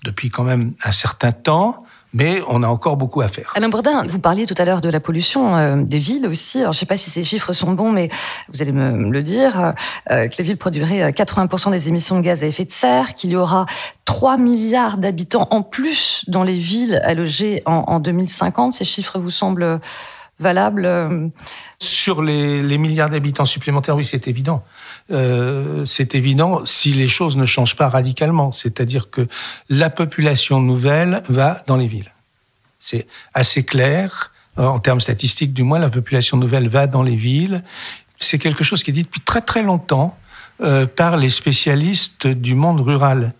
depuis 0.03 0.29
quand 0.29 0.43
même 0.43 0.73
un 0.83 0.91
certain 0.91 1.31
temps 1.31 1.84
mais 2.15 2.41
on 2.47 2.63
a 2.63 2.67
encore 2.67 2.95
beaucoup 2.95 3.21
à 3.21 3.27
faire. 3.27 3.51
Alain 3.55 3.67
Bourdin, 3.67 4.03
vous 4.07 4.19
parliez 4.19 4.45
tout 4.45 4.55
à 4.57 4.63
l'heure 4.63 4.79
de 4.79 4.87
la 4.87 5.01
pollution 5.01 5.57
euh, 5.57 5.75
des 5.83 5.99
villes 5.99 6.25
aussi. 6.25 6.61
Alors, 6.61 6.71
je 6.71 6.77
ne 6.77 6.79
sais 6.79 6.85
pas 6.85 6.95
si 6.95 7.09
ces 7.09 7.23
chiffres 7.23 7.51
sont 7.51 7.73
bons, 7.73 7.91
mais 7.91 8.09
vous 8.47 8.61
allez 8.61 8.71
me, 8.71 9.11
le 9.11 9.21
dire, 9.21 9.73
euh, 10.09 10.27
que 10.29 10.37
les 10.37 10.45
villes 10.45 10.57
produiraient 10.57 11.11
80% 11.11 11.67
euh, 11.67 11.71
des 11.71 11.89
émissions 11.89 12.15
de 12.15 12.21
gaz 12.21 12.41
à 12.41 12.47
effet 12.47 12.63
de 12.63 12.71
serre, 12.71 13.15
qu'il 13.15 13.31
y 13.31 13.35
aura 13.35 13.65
3 14.05 14.37
milliards 14.37 14.97
d'habitants 14.97 15.49
en 15.51 15.61
plus 15.61 16.23
dans 16.29 16.43
les 16.43 16.57
villes 16.57 17.01
à 17.03 17.13
loger 17.13 17.61
en, 17.65 17.83
en 17.87 17.99
2050. 17.99 18.73
Ces 18.73 18.85
chiffres 18.85 19.19
vous 19.19 19.29
semblent 19.29 19.81
valables 20.39 21.31
Sur 21.79 22.21
les, 22.21 22.63
les 22.63 22.77
milliards 22.77 23.09
d'habitants 23.09 23.45
supplémentaires, 23.45 23.95
oui, 23.97 24.05
c'est 24.05 24.29
évident. 24.29 24.63
Euh, 25.11 25.85
c'est 25.85 26.15
évident 26.15 26.65
si 26.65 26.93
les 26.93 27.07
choses 27.07 27.37
ne 27.37 27.45
changent 27.45 27.75
pas 27.75 27.89
radicalement. 27.89 28.51
C'est-à-dire 28.51 29.09
que 29.09 29.27
la 29.69 29.89
population 29.89 30.59
nouvelle 30.59 31.21
va 31.29 31.63
dans 31.67 31.77
les 31.77 31.87
villes. 31.87 32.11
C'est 32.79 33.07
assez 33.33 33.63
clair. 33.63 34.31
En 34.57 34.79
termes 34.79 35.01
statistiques, 35.01 35.53
du 35.53 35.63
moins, 35.63 35.79
la 35.79 35.89
population 35.89 36.37
nouvelle 36.37 36.69
va 36.69 36.87
dans 36.87 37.03
les 37.03 37.15
villes. 37.15 37.63
C'est 38.19 38.39
quelque 38.39 38.63
chose 38.63 38.83
qui 38.83 38.91
est 38.91 38.93
dit 38.93 39.03
depuis 39.03 39.21
très 39.21 39.41
très 39.41 39.61
longtemps 39.61 40.15
euh, 40.61 40.85
par 40.85 41.17
les 41.17 41.29
spécialistes 41.29 42.27
du 42.27 42.55
monde 42.55 42.79
rural, 42.79 43.33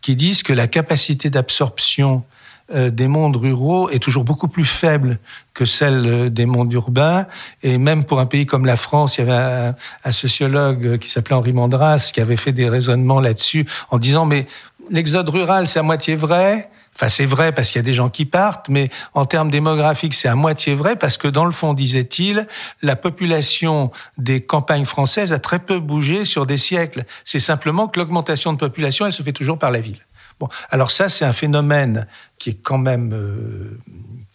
qui 0.00 0.16
disent 0.16 0.42
que 0.42 0.54
la 0.54 0.66
capacité 0.66 1.28
d'absorption 1.28 2.22
euh, 2.22 2.33
des 2.72 3.08
mondes 3.08 3.36
ruraux 3.36 3.90
est 3.90 3.98
toujours 3.98 4.24
beaucoup 4.24 4.48
plus 4.48 4.64
faible 4.64 5.18
que 5.52 5.64
celle 5.64 6.06
euh, 6.06 6.30
des 6.30 6.46
mondes 6.46 6.72
urbains. 6.72 7.26
Et 7.62 7.78
même 7.78 8.04
pour 8.04 8.20
un 8.20 8.26
pays 8.26 8.46
comme 8.46 8.66
la 8.66 8.76
France, 8.76 9.18
il 9.18 9.26
y 9.26 9.30
avait 9.30 9.74
un, 10.04 10.12
sociologue 10.12 10.98
qui 10.98 11.08
s'appelait 11.08 11.34
Henri 11.36 11.52
Mandras 11.52 12.10
qui 12.12 12.20
avait 12.20 12.36
fait 12.36 12.52
des 12.52 12.68
raisonnements 12.68 13.20
là-dessus 13.20 13.66
en 13.90 13.98
disant 13.98 14.26
mais 14.26 14.46
l'exode 14.90 15.28
rural 15.28 15.68
c'est 15.68 15.78
à 15.78 15.82
moitié 15.82 16.14
vrai. 16.14 16.70
Enfin, 16.96 17.08
c'est 17.08 17.26
vrai 17.26 17.50
parce 17.50 17.70
qu'il 17.70 17.80
y 17.80 17.84
a 17.84 17.84
des 17.84 17.92
gens 17.92 18.08
qui 18.08 18.24
partent, 18.24 18.68
mais 18.68 18.88
en 19.14 19.26
termes 19.26 19.50
démographiques, 19.50 20.14
c'est 20.14 20.28
à 20.28 20.36
moitié 20.36 20.76
vrai 20.76 20.94
parce 20.94 21.18
que 21.18 21.26
dans 21.26 21.44
le 21.44 21.50
fond, 21.50 21.74
disait-il, 21.74 22.46
la 22.82 22.94
population 22.94 23.90
des 24.16 24.40
campagnes 24.40 24.84
françaises 24.84 25.32
a 25.32 25.40
très 25.40 25.58
peu 25.58 25.80
bougé 25.80 26.24
sur 26.24 26.46
des 26.46 26.56
siècles. 26.56 27.02
C'est 27.24 27.40
simplement 27.40 27.88
que 27.88 27.98
l'augmentation 27.98 28.52
de 28.52 28.58
population, 28.58 29.06
elle 29.06 29.12
se 29.12 29.24
fait 29.24 29.32
toujours 29.32 29.58
par 29.58 29.72
la 29.72 29.80
ville. 29.80 29.98
Bon, 30.40 30.48
alors 30.70 30.90
ça, 30.90 31.08
c'est 31.08 31.24
un 31.24 31.32
phénomène 31.32 32.06
qui 32.38 32.50
est 32.50 32.60
quand 32.62 32.78
même 32.78 33.12
euh, 33.12 33.78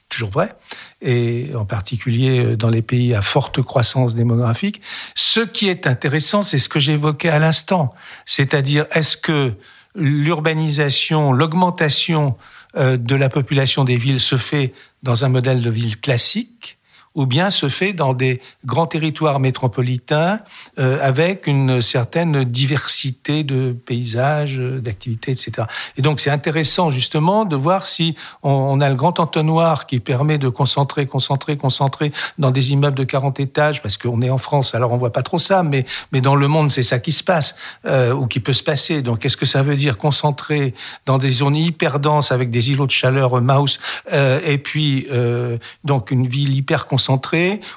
toujours 0.10 0.32
vrai, 0.32 0.56
et 1.02 1.52
en 1.56 1.66
particulier 1.66 2.40
euh, 2.40 2.58
dans 2.58 2.70
les 2.70 2.82
pays 2.82 3.14
à 3.14 3.22
forte 3.22 3.62
croissance 3.62 4.16
démographique. 4.16 4.82
Ce 5.16 5.40
qui 5.40 5.70
est 5.70 5.88
intéressant, 5.88 6.42
c'est 6.42 6.58
ce 6.58 6.68
que 6.68 6.80
j'évoquais 6.80 7.30
à 7.30 7.40
l'instant, 7.40 7.94
c'est-à-dire 8.26 8.86
est-ce 8.92 9.16
que 9.16 9.54
l'urbanisation, 9.96 11.32
l'augmentation 11.32 12.36
euh, 12.78 12.98
de 12.98 13.16
la 13.16 13.30
population 13.30 13.84
des 13.84 13.98
villes 13.98 14.20
se 14.20 14.38
fait 14.38 14.74
dans 15.04 15.26
un 15.26 15.30
modèle 15.30 15.62
de 15.62 15.70
ville 15.70 16.00
classique 16.00 16.79
ou 17.16 17.26
bien 17.26 17.50
se 17.50 17.70
fait 17.70 17.94
dans 17.94 18.14
des 18.14 18.42
grands 18.66 18.86
territoires 18.86 19.40
métropolitains 19.40 20.40
euh, 20.78 21.00
avec 21.02 21.48
une 21.48 21.82
certaine 21.82 22.44
diversité 22.44 23.44
de 23.44 23.76
paysages, 23.86 24.58
d'activités, 24.58 25.32
etc. 25.32 25.68
Et 25.98 26.02
donc 26.02 26.20
c'est 26.20 26.30
intéressant 26.30 26.92
justement 26.92 27.46
de 27.46 27.56
voir 27.56 27.86
si 27.86 28.16
on, 28.44 28.80
a 28.80 28.90
le 28.90 28.96
grand 28.96 29.20
entonnoir 29.20 29.88
qui 29.88 30.00
permet 30.00 30.38
de 30.38 30.50
concentrer, 30.50 31.08
concentrer, 31.08 31.58
concentrer 31.58 32.12
dans 32.38 32.52
des 32.52 32.72
immeubles 32.74 32.98
de 32.98 33.04
40 33.04 33.40
étages, 33.40 33.82
parce 33.82 33.98
qu'on 33.98 34.22
est 34.22 34.30
en 34.30 34.38
France, 34.38 34.76
alors 34.76 34.92
on 34.92 34.98
voit 34.98 35.12
pas 35.12 35.24
trop 35.24 35.40
ça, 35.40 35.64
mais, 35.64 35.86
mais 36.12 36.22
dans 36.22 36.36
le 36.36 36.48
monde 36.48 36.70
c'est 36.70 36.84
ça 36.84 37.00
qui 37.00 37.12
se 37.12 37.24
passe, 37.24 37.56
euh, 37.86 38.14
ou 38.14 38.28
qui 38.28 38.40
peut 38.40 38.54
se 38.54 38.64
passer. 38.64 39.02
Donc 39.02 39.20
qu'est-ce 39.20 39.38
que 39.38 39.46
ça 39.46 39.64
veut 39.64 39.76
dire 39.76 39.98
concentrer 39.98 40.74
dans 41.06 41.18
des 41.18 41.32
zones 41.32 41.56
hyper 41.56 42.00
denses 42.00 42.32
avec 42.32 42.50
des 42.50 42.72
îlots 42.72 42.88
de 42.88 42.92
chaleur 42.92 43.42
mouse, 43.42 43.80
euh, 44.14 44.40
et 44.46 44.58
puis 44.58 45.08
euh, 45.12 45.58
donc 45.84 46.12
une 46.12 46.28
ville 46.28 46.56
hyper 46.56 46.86
concentrée 46.86 46.99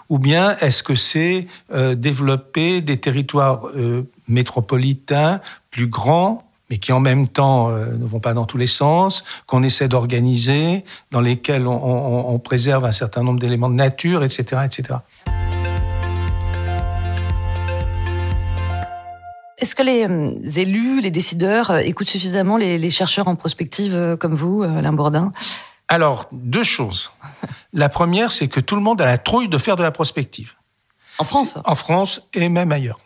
ou 0.09 0.19
bien 0.19 0.57
est-ce 0.59 0.83
que 0.83 0.95
c'est 0.95 1.47
euh, 1.73 1.95
développer 1.95 2.81
des 2.81 2.99
territoires 2.99 3.69
euh, 3.77 4.03
métropolitains 4.29 5.41
plus 5.71 5.87
grands 5.87 6.45
mais 6.71 6.79
qui 6.79 6.91
en 6.93 7.01
même 7.01 7.29
temps 7.29 7.69
euh, 7.69 7.93
ne 7.93 8.07
vont 8.07 8.21
pas 8.21 8.33
dans 8.33 8.47
tous 8.47 8.57
les 8.57 8.67
sens, 8.67 9.25
qu'on 9.47 9.63
essaie 9.63 9.89
d'organiser, 9.89 10.87
dans 11.11 11.21
lesquels 11.21 11.67
on, 11.67 12.39
préserve 12.39 12.87
un 12.87 12.93
certain 12.93 13.23
nombre 13.23 13.39
d'éléments 13.39 13.69
de 13.69 13.75
nature, 13.75 14.25
etc., 14.25 14.63
etc. 14.65 15.01
Est-ce 19.59 19.75
que 19.75 19.83
les 19.83 20.61
élus, 20.61 21.03
les 21.03 21.11
décideurs 21.11 21.77
écoutent 21.77 22.09
suffisamment 22.09 22.57
les, 22.57 22.79
les 22.79 22.91
chercheurs 22.91 23.29
en 23.29 23.37
prospective 23.37 24.17
comme 24.19 24.35
vous, 24.35 24.63
Alain 24.63 24.95
Bourdin? 24.95 25.31
Alors, 25.93 26.27
deux 26.33 26.65
choses. 26.65 27.11
La 27.75 27.91
première, 27.91 28.31
c'est 28.31 28.49
que 28.49 28.61
tout 28.61 28.77
le 28.77 28.81
monde 28.81 29.03
a 29.03 29.05
la 29.05 29.19
trouille 29.19 29.51
de 29.51 29.59
faire 29.59 29.77
de 29.77 29.83
la 29.83 29.91
prospective. 29.91 30.55
En 31.19 31.25
France 31.25 31.59
En 31.67 31.75
France 31.75 32.23
et 32.33 32.49
même 32.49 32.73
ailleurs. 32.73 32.99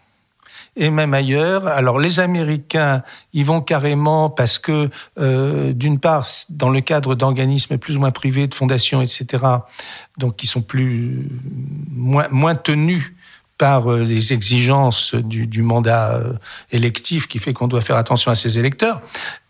Et 0.77 0.91
même 0.91 1.13
ailleurs. 1.13 1.67
Alors, 1.67 1.99
les 1.99 2.21
Américains, 2.21 3.03
ils 3.33 3.45
vont 3.45 3.61
carrément 3.61 4.31
parce 4.31 4.61
que, 4.61 4.89
euh, 5.19 5.73
d'une 5.73 5.99
part, 5.99 6.25
dans 6.51 6.71
le 6.71 6.81
cadre 6.81 7.17
d'organismes 7.17 7.77
plus 7.77 7.97
ou 7.97 8.01
moins 8.01 8.13
privés, 8.13 8.47
de 8.47 8.55
fondations, 8.55 9.03
etc., 9.03 9.45
donc 10.17 10.37
qui 10.37 10.47
sont 10.47 10.63
plus 10.63 11.29
moins, 11.91 12.29
moins 12.31 12.55
tenus 12.55 13.15
par 13.59 13.91
euh, 13.91 14.05
les 14.05 14.33
exigences 14.33 15.17
du, 15.17 15.63
mandat 15.63 16.13
euh, 16.13 16.35
électif 16.71 17.27
qui 17.27 17.41
fait 17.41 17.53
qu'on 17.53 17.67
doit 17.67 17.81
faire 17.81 17.97
attention 17.97 18.31
à 18.31 18.37
ses 18.37 18.61
électeurs, 18.61 19.01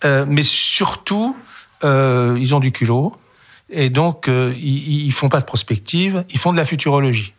mais 0.02 0.42
surtout, 0.42 1.36
ils 1.82 2.54
ont 2.54 2.60
du 2.60 2.72
culot, 2.72 3.14
et 3.70 3.90
donc, 3.90 4.28
euh, 4.28 4.54
ils, 4.56 5.06
ils 5.06 5.12
font 5.12 5.28
pas 5.28 5.40
de 5.40 5.44
prospective, 5.44 6.24
ils 6.30 6.38
font 6.38 6.52
de 6.52 6.56
la 6.56 6.64
futurologie. 6.64 7.32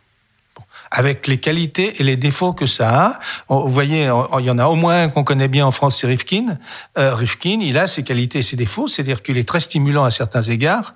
Avec 0.90 1.26
les 1.26 1.38
qualités 1.38 2.00
et 2.00 2.02
les 2.02 2.16
défauts 2.16 2.54
que 2.54 2.64
ça 2.64 2.88
a. 2.88 3.18
Vous 3.48 3.68
voyez, 3.68 4.10
il 4.38 4.44
y 4.44 4.50
en 4.50 4.58
a 4.58 4.66
au 4.66 4.74
moins 4.74 5.02
un 5.02 5.08
qu'on 5.10 5.22
connaît 5.22 5.48
bien 5.48 5.66
en 5.66 5.70
France, 5.70 5.98
c'est 6.00 6.06
Rifkin. 6.06 6.58
Euh, 6.96 7.14
Rifkin, 7.14 7.58
il 7.60 7.76
a 7.76 7.86
ses 7.86 8.04
qualités 8.04 8.38
et 8.38 8.42
ses 8.42 8.56
défauts, 8.56 8.88
c'est-à-dire 8.88 9.22
qu'il 9.22 9.36
est 9.36 9.46
très 9.46 9.60
stimulant 9.60 10.04
à 10.04 10.10
certains 10.10 10.40
égards. 10.40 10.94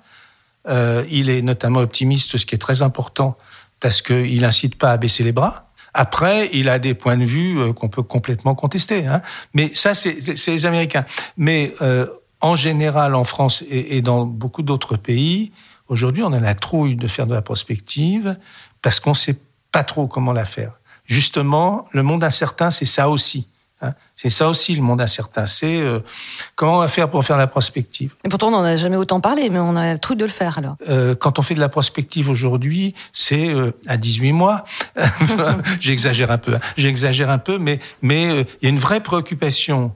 Euh, 0.67 1.05
il 1.11 1.29
est 1.29 1.43
notamment 1.43 1.79
optimiste, 1.79 2.37
ce 2.37 2.45
qui 2.45 2.55
est 2.55 2.59
très 2.59 2.81
important 2.81 3.37
parce 3.79 4.01
qu'il 4.01 4.41
n'incite 4.41 4.77
pas 4.77 4.91
à 4.91 4.97
baisser 4.97 5.23
les 5.23 5.33
bras. 5.33 5.69
Après, 5.93 6.49
il 6.53 6.69
a 6.69 6.79
des 6.79 6.93
points 6.93 7.17
de 7.17 7.25
vue 7.25 7.59
euh, 7.59 7.73
qu'on 7.73 7.89
peut 7.89 8.01
complètement 8.01 8.55
contester. 8.55 9.05
Hein. 9.05 9.21
Mais 9.53 9.71
ça, 9.73 9.93
c'est 9.93 10.47
les 10.47 10.65
Américains. 10.65 11.05
Mais 11.37 11.75
euh, 11.81 12.07
en 12.43 12.55
général, 12.55 13.15
en 13.15 13.23
France 13.23 13.63
et, 13.69 13.97
et 13.97 14.01
dans 14.01 14.25
beaucoup 14.25 14.61
d'autres 14.61 14.97
pays, 14.97 15.51
aujourd'hui, 15.87 16.23
on 16.23 16.33
a 16.33 16.39
la 16.39 16.53
trouille 16.53 16.95
de 16.95 17.07
faire 17.07 17.25
de 17.25 17.33
la 17.33 17.41
prospective 17.41 18.37
parce 18.81 18.99
qu'on 18.99 19.11
ne 19.11 19.15
sait 19.15 19.39
pas 19.71 19.83
trop 19.83 20.07
comment 20.07 20.33
la 20.33 20.45
faire. 20.45 20.73
Justement, 21.05 21.87
le 21.91 22.03
monde 22.03 22.23
incertain, 22.23 22.69
c'est 22.69 22.85
ça 22.85 23.09
aussi. 23.09 23.47
Hein. 23.81 23.93
C'est 24.15 24.29
ça 24.29 24.49
aussi 24.49 24.75
le 24.75 24.81
monde 24.81 25.01
incertain. 25.01 25.45
C'est 25.45 25.79
euh, 25.79 25.99
comment 26.55 26.75
on 26.75 26.79
va 26.79 26.87
faire 26.89 27.09
pour 27.09 27.23
faire 27.23 27.37
la 27.37 27.47
prospective? 27.47 28.13
Et 28.25 28.29
pourtant, 28.29 28.49
on 28.49 28.51
n'en 28.51 28.63
a 28.63 28.75
jamais 28.75 28.97
autant 28.97 29.21
parlé, 29.21 29.49
mais 29.49 29.59
on 29.59 29.75
a 29.77 29.93
le 29.93 29.99
truc 29.99 30.17
de 30.17 30.25
le 30.25 30.29
faire 30.29 30.57
alors. 30.57 30.75
Euh, 30.89 31.15
quand 31.15 31.39
on 31.39 31.41
fait 31.41 31.55
de 31.55 31.61
la 31.61 31.69
prospective 31.69 32.29
aujourd'hui, 32.29 32.93
c'est 33.13 33.49
euh, 33.49 33.71
à 33.87 33.97
18 33.97 34.33
mois. 34.33 34.65
J'exagère 35.79 36.29
un 36.29 36.37
peu. 36.37 36.55
Hein. 36.55 36.59
J'exagère 36.77 37.29
un 37.29 37.37
peu, 37.37 37.57
mais 37.57 37.79
mais 38.01 38.45
il 38.61 38.63
y 38.63 38.65
a 38.65 38.69
une 38.69 38.79
vraie 38.79 39.01
préoccupation 39.01 39.93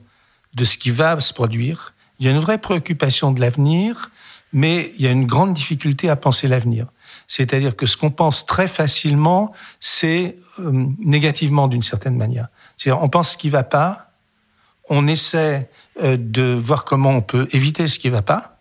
de 0.54 0.64
ce 0.64 0.78
qui 0.78 0.90
va 0.90 1.20
se 1.20 1.34
produire. 1.34 1.92
Il 2.18 2.26
y 2.26 2.28
a 2.28 2.32
une 2.32 2.38
vraie 2.38 2.58
préoccupation 2.58 3.32
de 3.32 3.40
l'avenir, 3.40 4.10
mais 4.52 4.92
il 4.96 5.04
y 5.04 5.06
a 5.06 5.10
une 5.10 5.26
grande 5.26 5.54
difficulté 5.54 6.08
à 6.08 6.16
penser 6.16 6.48
l'avenir. 6.48 6.86
C'est-à-dire 7.26 7.76
que 7.76 7.86
ce 7.86 7.96
qu'on 7.96 8.10
pense 8.10 8.46
très 8.46 8.68
facilement, 8.68 9.52
c'est 9.80 10.36
négativement 10.58 11.68
d'une 11.68 11.82
certaine 11.82 12.16
manière. 12.16 12.48
C'est-à-dire, 12.76 13.02
on 13.02 13.08
pense 13.08 13.32
ce 13.32 13.38
qui 13.38 13.48
ne 13.48 13.52
va 13.52 13.62
pas, 13.62 14.12
on 14.88 15.06
essaie 15.06 15.68
euh, 16.02 16.16
de 16.18 16.54
voir 16.54 16.84
comment 16.84 17.10
on 17.10 17.20
peut 17.20 17.46
éviter 17.52 17.86
ce 17.86 17.98
qui 17.98 18.08
ne 18.08 18.12
va 18.12 18.22
pas, 18.22 18.56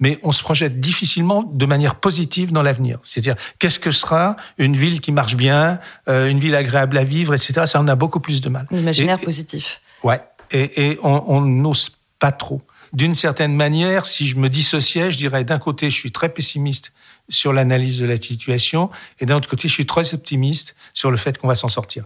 mais 0.00 0.18
on 0.22 0.32
se 0.32 0.42
projette 0.42 0.80
difficilement 0.80 1.42
de 1.42 1.66
manière 1.66 1.94
positive 1.94 2.52
dans 2.52 2.62
l'avenir. 2.62 2.98
C'est-à-dire, 3.02 3.36
qu'est-ce 3.58 3.78
que 3.78 3.90
sera 3.90 4.36
une 4.58 4.74
ville 4.74 5.00
qui 5.00 5.12
marche 5.12 5.36
bien, 5.36 5.78
euh, 6.08 6.28
une 6.28 6.40
ville 6.40 6.54
agréable 6.54 6.98
à 6.98 7.04
vivre, 7.04 7.34
etc. 7.34 7.62
Ça, 7.66 7.80
on 7.80 7.86
a 7.86 7.94
beaucoup 7.94 8.20
plus 8.20 8.40
de 8.40 8.48
mal. 8.48 8.66
L'imaginaire 8.70 9.20
positif. 9.20 9.80
Ouais. 10.02 10.20
Et, 10.52 10.98
on 11.02 11.42
n'ose 11.42 11.90
pas 12.18 12.32
trop. 12.32 12.60
D'une 12.92 13.14
certaine 13.14 13.54
manière, 13.54 14.06
si 14.06 14.26
je 14.26 14.36
me 14.36 14.48
dissociais, 14.48 15.12
je 15.12 15.18
dirais 15.18 15.44
d'un 15.44 15.58
côté, 15.58 15.90
je 15.90 15.96
suis 15.96 16.12
très 16.12 16.28
pessimiste 16.28 16.92
sur 17.28 17.52
l'analyse 17.52 17.98
de 17.98 18.06
la 18.06 18.16
situation, 18.16 18.90
et 19.20 19.26
d'un 19.26 19.36
autre 19.36 19.48
côté, 19.48 19.68
je 19.68 19.74
suis 19.74 19.86
très 19.86 20.14
optimiste 20.14 20.76
sur 20.94 21.10
le 21.10 21.16
fait 21.16 21.38
qu'on 21.38 21.48
va 21.48 21.54
s'en 21.54 21.68
sortir. 21.68 22.04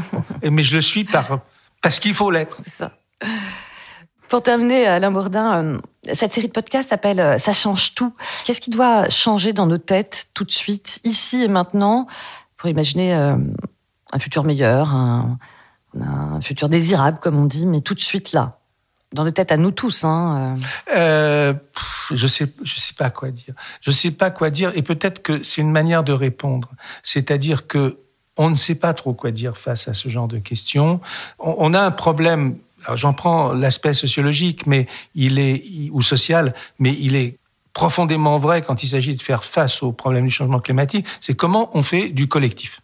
Mais 0.42 0.62
je 0.62 0.74
le 0.74 0.80
suis 0.82 1.04
par, 1.04 1.40
parce 1.82 2.00
qu'il 2.00 2.14
faut 2.14 2.30
l'être. 2.30 2.58
C'est 2.62 2.70
ça. 2.70 2.92
Pour 4.28 4.42
terminer, 4.42 4.86
Alain 4.86 5.10
Bourdin, 5.10 5.64
euh, 5.64 5.78
cette 6.12 6.32
série 6.32 6.48
de 6.48 6.52
podcasts 6.52 6.90
s'appelle 6.90 7.20
euh, 7.20 7.38
Ça 7.38 7.52
change 7.52 7.94
tout. 7.94 8.12
Qu'est-ce 8.44 8.60
qui 8.60 8.70
doit 8.70 9.08
changer 9.08 9.52
dans 9.52 9.66
nos 9.66 9.78
têtes 9.78 10.28
tout 10.34 10.44
de 10.44 10.50
suite, 10.50 11.00
ici 11.04 11.44
et 11.44 11.48
maintenant, 11.48 12.06
pour 12.56 12.68
imaginer 12.68 13.14
euh, 13.14 13.36
un 14.12 14.18
futur 14.18 14.44
meilleur, 14.44 14.92
un, 14.92 15.38
un 16.00 16.40
futur 16.40 16.68
désirable, 16.68 17.18
comme 17.20 17.38
on 17.38 17.44
dit, 17.44 17.66
mais 17.66 17.80
tout 17.80 17.94
de 17.94 18.00
suite 18.00 18.32
là? 18.32 18.58
Dans 19.12 19.24
nos 19.24 19.30
têtes 19.30 19.52
à 19.52 19.56
nous 19.56 19.72
tous. 19.72 20.04
Hein. 20.04 20.56
Euh, 20.94 21.54
je 22.10 22.26
sais, 22.26 22.46
je 22.62 22.78
sais 22.78 22.94
pas 22.94 23.10
quoi 23.10 23.30
dire. 23.30 23.54
Je 23.80 23.90
sais 23.90 24.10
pas 24.10 24.30
quoi 24.30 24.50
dire, 24.50 24.72
et 24.74 24.82
peut-être 24.82 25.22
que 25.22 25.42
c'est 25.42 25.62
une 25.62 25.72
manière 25.72 26.04
de 26.04 26.12
répondre. 26.12 26.70
C'est-à-dire 27.02 27.66
que 27.66 27.98
on 28.36 28.50
ne 28.50 28.54
sait 28.54 28.74
pas 28.74 28.92
trop 28.92 29.14
quoi 29.14 29.30
dire 29.30 29.56
face 29.56 29.88
à 29.88 29.94
ce 29.94 30.08
genre 30.08 30.28
de 30.28 30.38
questions. 30.38 31.00
On, 31.38 31.72
a 31.72 31.80
un 31.80 31.90
problème. 31.90 32.58
J'en 32.94 33.14
prends 33.14 33.54
l'aspect 33.54 33.94
sociologique, 33.94 34.66
mais 34.66 34.86
il 35.14 35.38
est 35.38 35.62
ou 35.90 36.02
social, 36.02 36.54
mais 36.78 36.94
il 37.00 37.16
est 37.16 37.38
profondément 37.72 38.36
vrai 38.36 38.62
quand 38.62 38.82
il 38.82 38.88
s'agit 38.88 39.14
de 39.14 39.22
faire 39.22 39.42
face 39.42 39.82
au 39.82 39.92
problème 39.92 40.24
du 40.26 40.30
changement 40.30 40.60
climatique. 40.60 41.06
C'est 41.20 41.34
comment 41.34 41.70
on 41.72 41.82
fait 41.82 42.10
du 42.10 42.28
collectif. 42.28 42.82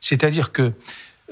C'est-à-dire 0.00 0.52
que 0.52 0.72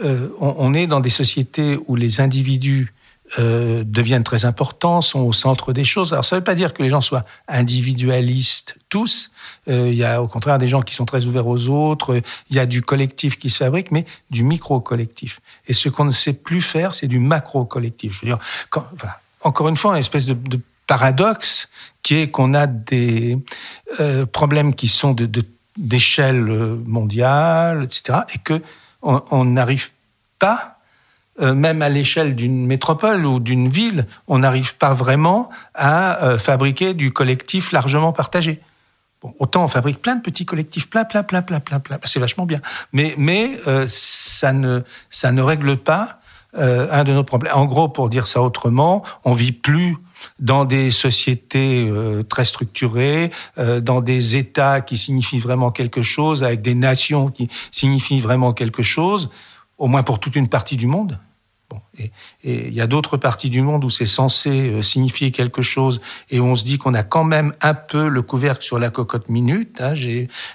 euh, 0.05 0.29
on, 0.41 0.75
est 0.75 0.87
dans 0.87 1.01
des 1.01 1.09
sociétés 1.09 1.79
où 1.87 1.97
les 1.97 2.21
individus 2.21 2.93
euh, 3.39 3.83
deviennent 3.85 4.25
très 4.25 4.47
importants, 4.47 5.03
sont 5.03 5.21
au 5.21 5.35
centre 5.35 5.75
des 5.75 5.85
choses. 5.85 6.13
Alors 6.13 6.25
ça 6.25 6.37
ne 6.37 6.41
veut 6.41 6.45
pas 6.45 6.55
dire 6.55 6.73
que 6.73 6.83
les 6.83 6.89
gens 6.89 7.03
soient 7.03 7.25
individualistes 7.47 8.77
tous. 8.89 9.31
Euh, 9.69 9.89
il 9.91 9.99
y 9.99 10.05
a 10.05 10.23
au 10.23 10.29
contraire 10.29 10.57
des 10.57 10.69
gens 10.69 10.81
qui 10.81 10.95
sont 10.95 11.05
très 11.05 11.27
ouverts 11.27 11.47
aux 11.47 11.69
autres. 11.69 12.23
Il 12.49 12.57
y 12.57 12.59
a 12.59 12.65
du 12.65 12.81
collectif 12.81 13.39
qui 13.39 13.51
se 13.51 13.59
fabrique, 13.59 13.91
mais 13.91 14.07
du 14.31 14.45
micro-collectif. 14.45 15.41
Et 15.67 15.75
ce 15.75 15.91
qu'on 15.91 16.07
ne 16.07 16.11
sait 16.11 16.33
plus 16.33 16.63
faire, 16.63 16.95
c'est 16.95 17.07
du 17.07 17.19
macro-collectif. 17.19 18.15
Je 18.15 18.21
veux 18.23 18.27
dire, 18.29 18.39
quand, 18.71 18.87
enfin, 18.95 19.11
encore 19.43 19.69
une 19.69 19.77
fois, 19.77 19.93
une 19.93 19.99
espèce 19.99 20.25
de, 20.25 20.35
de 20.35 20.59
paradoxe 20.87 21.69
qui 22.03 22.15
est 22.15 22.31
qu'on 22.31 22.55
a 22.55 22.67
des 22.67 23.37
euh, 24.01 24.25
problèmes 24.25 24.75
qui 24.75 24.89
sont 24.89 25.13
de, 25.13 25.45
d'échelle 25.77 26.41
mondiale, 26.87 27.85
etc., 27.85 28.21
et 28.35 28.39
que 28.39 28.63
on 29.03 29.45
n'arrive 29.45 29.91
pas 30.39 30.78
euh, 31.41 31.55
même 31.55 31.83
à 31.83 31.89
l'échelle 31.89 32.35
d'une 32.35 32.67
métropole 32.67 33.25
ou 33.25 33.39
d'une 33.39 33.69
ville, 33.69 34.07
on 34.27 34.39
n'arrive 34.39 34.77
pas 34.77 34.93
vraiment 34.93 35.51
à 35.75 36.25
euh, 36.25 36.39
fabriquer 36.39 36.95
du 36.95 37.13
collectif 37.13 37.71
largement 37.71 38.13
partagé. 38.13 38.61
Autant 39.39 39.65
on 39.65 39.69
fabrique 39.69 40.01
plein 40.03 40.17
de 40.17 40.23
petits 40.23 40.47
collectifs, 40.47 40.91
plein, 40.91 41.05
plein, 41.05 41.23
plein, 41.23 41.43
plein, 41.43 41.61
plein, 41.61 41.79
plein. 41.79 41.99
C'est 42.05 42.19
vachement 42.19 42.45
bien. 42.45 42.61
Mais, 42.93 43.57
euh, 43.69 43.85
ça, 43.89 44.53
ne, 44.53 44.81
ça 45.11 45.31
ne 45.31 45.43
règle 45.43 45.77
pas 45.77 46.21
un 46.55 47.05
de 47.05 47.13
nos 47.13 47.25
problèmes. 47.25 47.53
En 47.55 47.67
gros, 47.67 47.89
pour 47.89 48.09
dire 48.09 48.27
ça 48.27 48.41
autrement, 48.41 49.05
on 49.23 49.33
vit 49.33 49.53
plus 49.53 49.97
dans 50.41 50.65
des 50.65 50.91
sociétés 50.91 51.89
très 52.29 52.47
structurées, 52.47 53.31
dans 53.59 54.01
des 54.01 54.37
États 54.37 54.81
qui 54.81 54.97
signifient 54.97 55.39
vraiment 55.39 55.71
quelque 55.71 56.01
chose, 56.01 56.43
avec 56.43 56.63
des 56.63 56.75
nations 56.75 57.29
qui 57.29 57.49
signifient 57.71 58.21
vraiment 58.21 58.55
quelque 58.55 58.83
chose, 58.83 59.31
au 59.77 59.89
moins 59.89 60.03
pour 60.03 60.21
toute 60.21 60.37
une 60.37 60.49
partie 60.49 60.79
du 60.79 60.87
monde. 60.87 61.21
Bon, 61.71 61.81
et 61.99 62.11
il 62.45 62.73
y 62.73 62.81
a 62.81 62.87
d'autres 62.87 63.19
parties 63.19 63.51
du 63.51 63.61
monde 63.61 63.85
où 63.85 63.91
c'est 63.91 64.07
censé 64.07 64.71
euh, 64.71 64.81
signifier 64.81 65.31
quelque 65.33 65.61
chose 65.61 66.01
et 66.31 66.41
où 66.41 66.47
on 66.47 66.55
se 66.55 66.65
dit 66.65 66.79
qu'on 66.79 66.95
a 66.95 67.03
quand 67.03 67.25
même 67.25 67.53
un 67.61 67.75
peu 67.75 68.09
le 68.09 68.23
couvercle 68.23 68.65
sur 68.65 68.79
la 68.79 68.89
cocotte 68.89 69.29
minute. 69.29 69.79
Hein, 69.81 69.93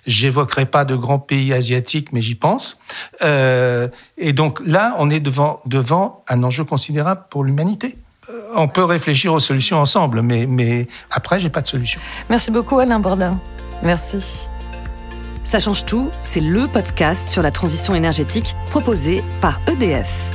J'évoquerai 0.07 0.65
pas 0.65 0.85
de 0.85 0.95
grands 0.95 1.19
pays 1.19 1.53
asiatiques, 1.53 2.13
mais 2.13 2.21
j'y 2.21 2.33
pense. 2.33 2.79
Euh, 3.21 3.89
et 4.17 4.33
donc 4.33 4.59
là, 4.65 4.95
on 4.97 5.11
est 5.11 5.19
devant, 5.19 5.61
devant 5.67 6.23
un 6.27 6.41
enjeu 6.41 6.63
considérable 6.63 7.25
pour 7.29 7.43
l'humanité. 7.43 7.95
Euh, 8.31 8.41
on 8.55 8.67
peut 8.67 8.83
réfléchir 8.83 9.33
aux 9.33 9.39
solutions 9.39 9.77
ensemble, 9.77 10.23
mais, 10.23 10.47
mais 10.47 10.87
après, 11.11 11.39
j'ai 11.39 11.49
pas 11.49 11.61
de 11.61 11.67
solution. 11.67 12.01
Merci 12.29 12.49
beaucoup, 12.49 12.79
Alain 12.79 12.99
Bordin. 12.99 13.39
Merci. 13.83 14.47
Ça 15.43 15.59
change 15.59 15.85
tout, 15.85 16.09
c'est 16.23 16.39
le 16.39 16.67
podcast 16.67 17.29
sur 17.29 17.43
la 17.43 17.51
transition 17.51 17.93
énergétique 17.93 18.55
proposé 18.71 19.23
par 19.41 19.59
EDF. 19.67 20.31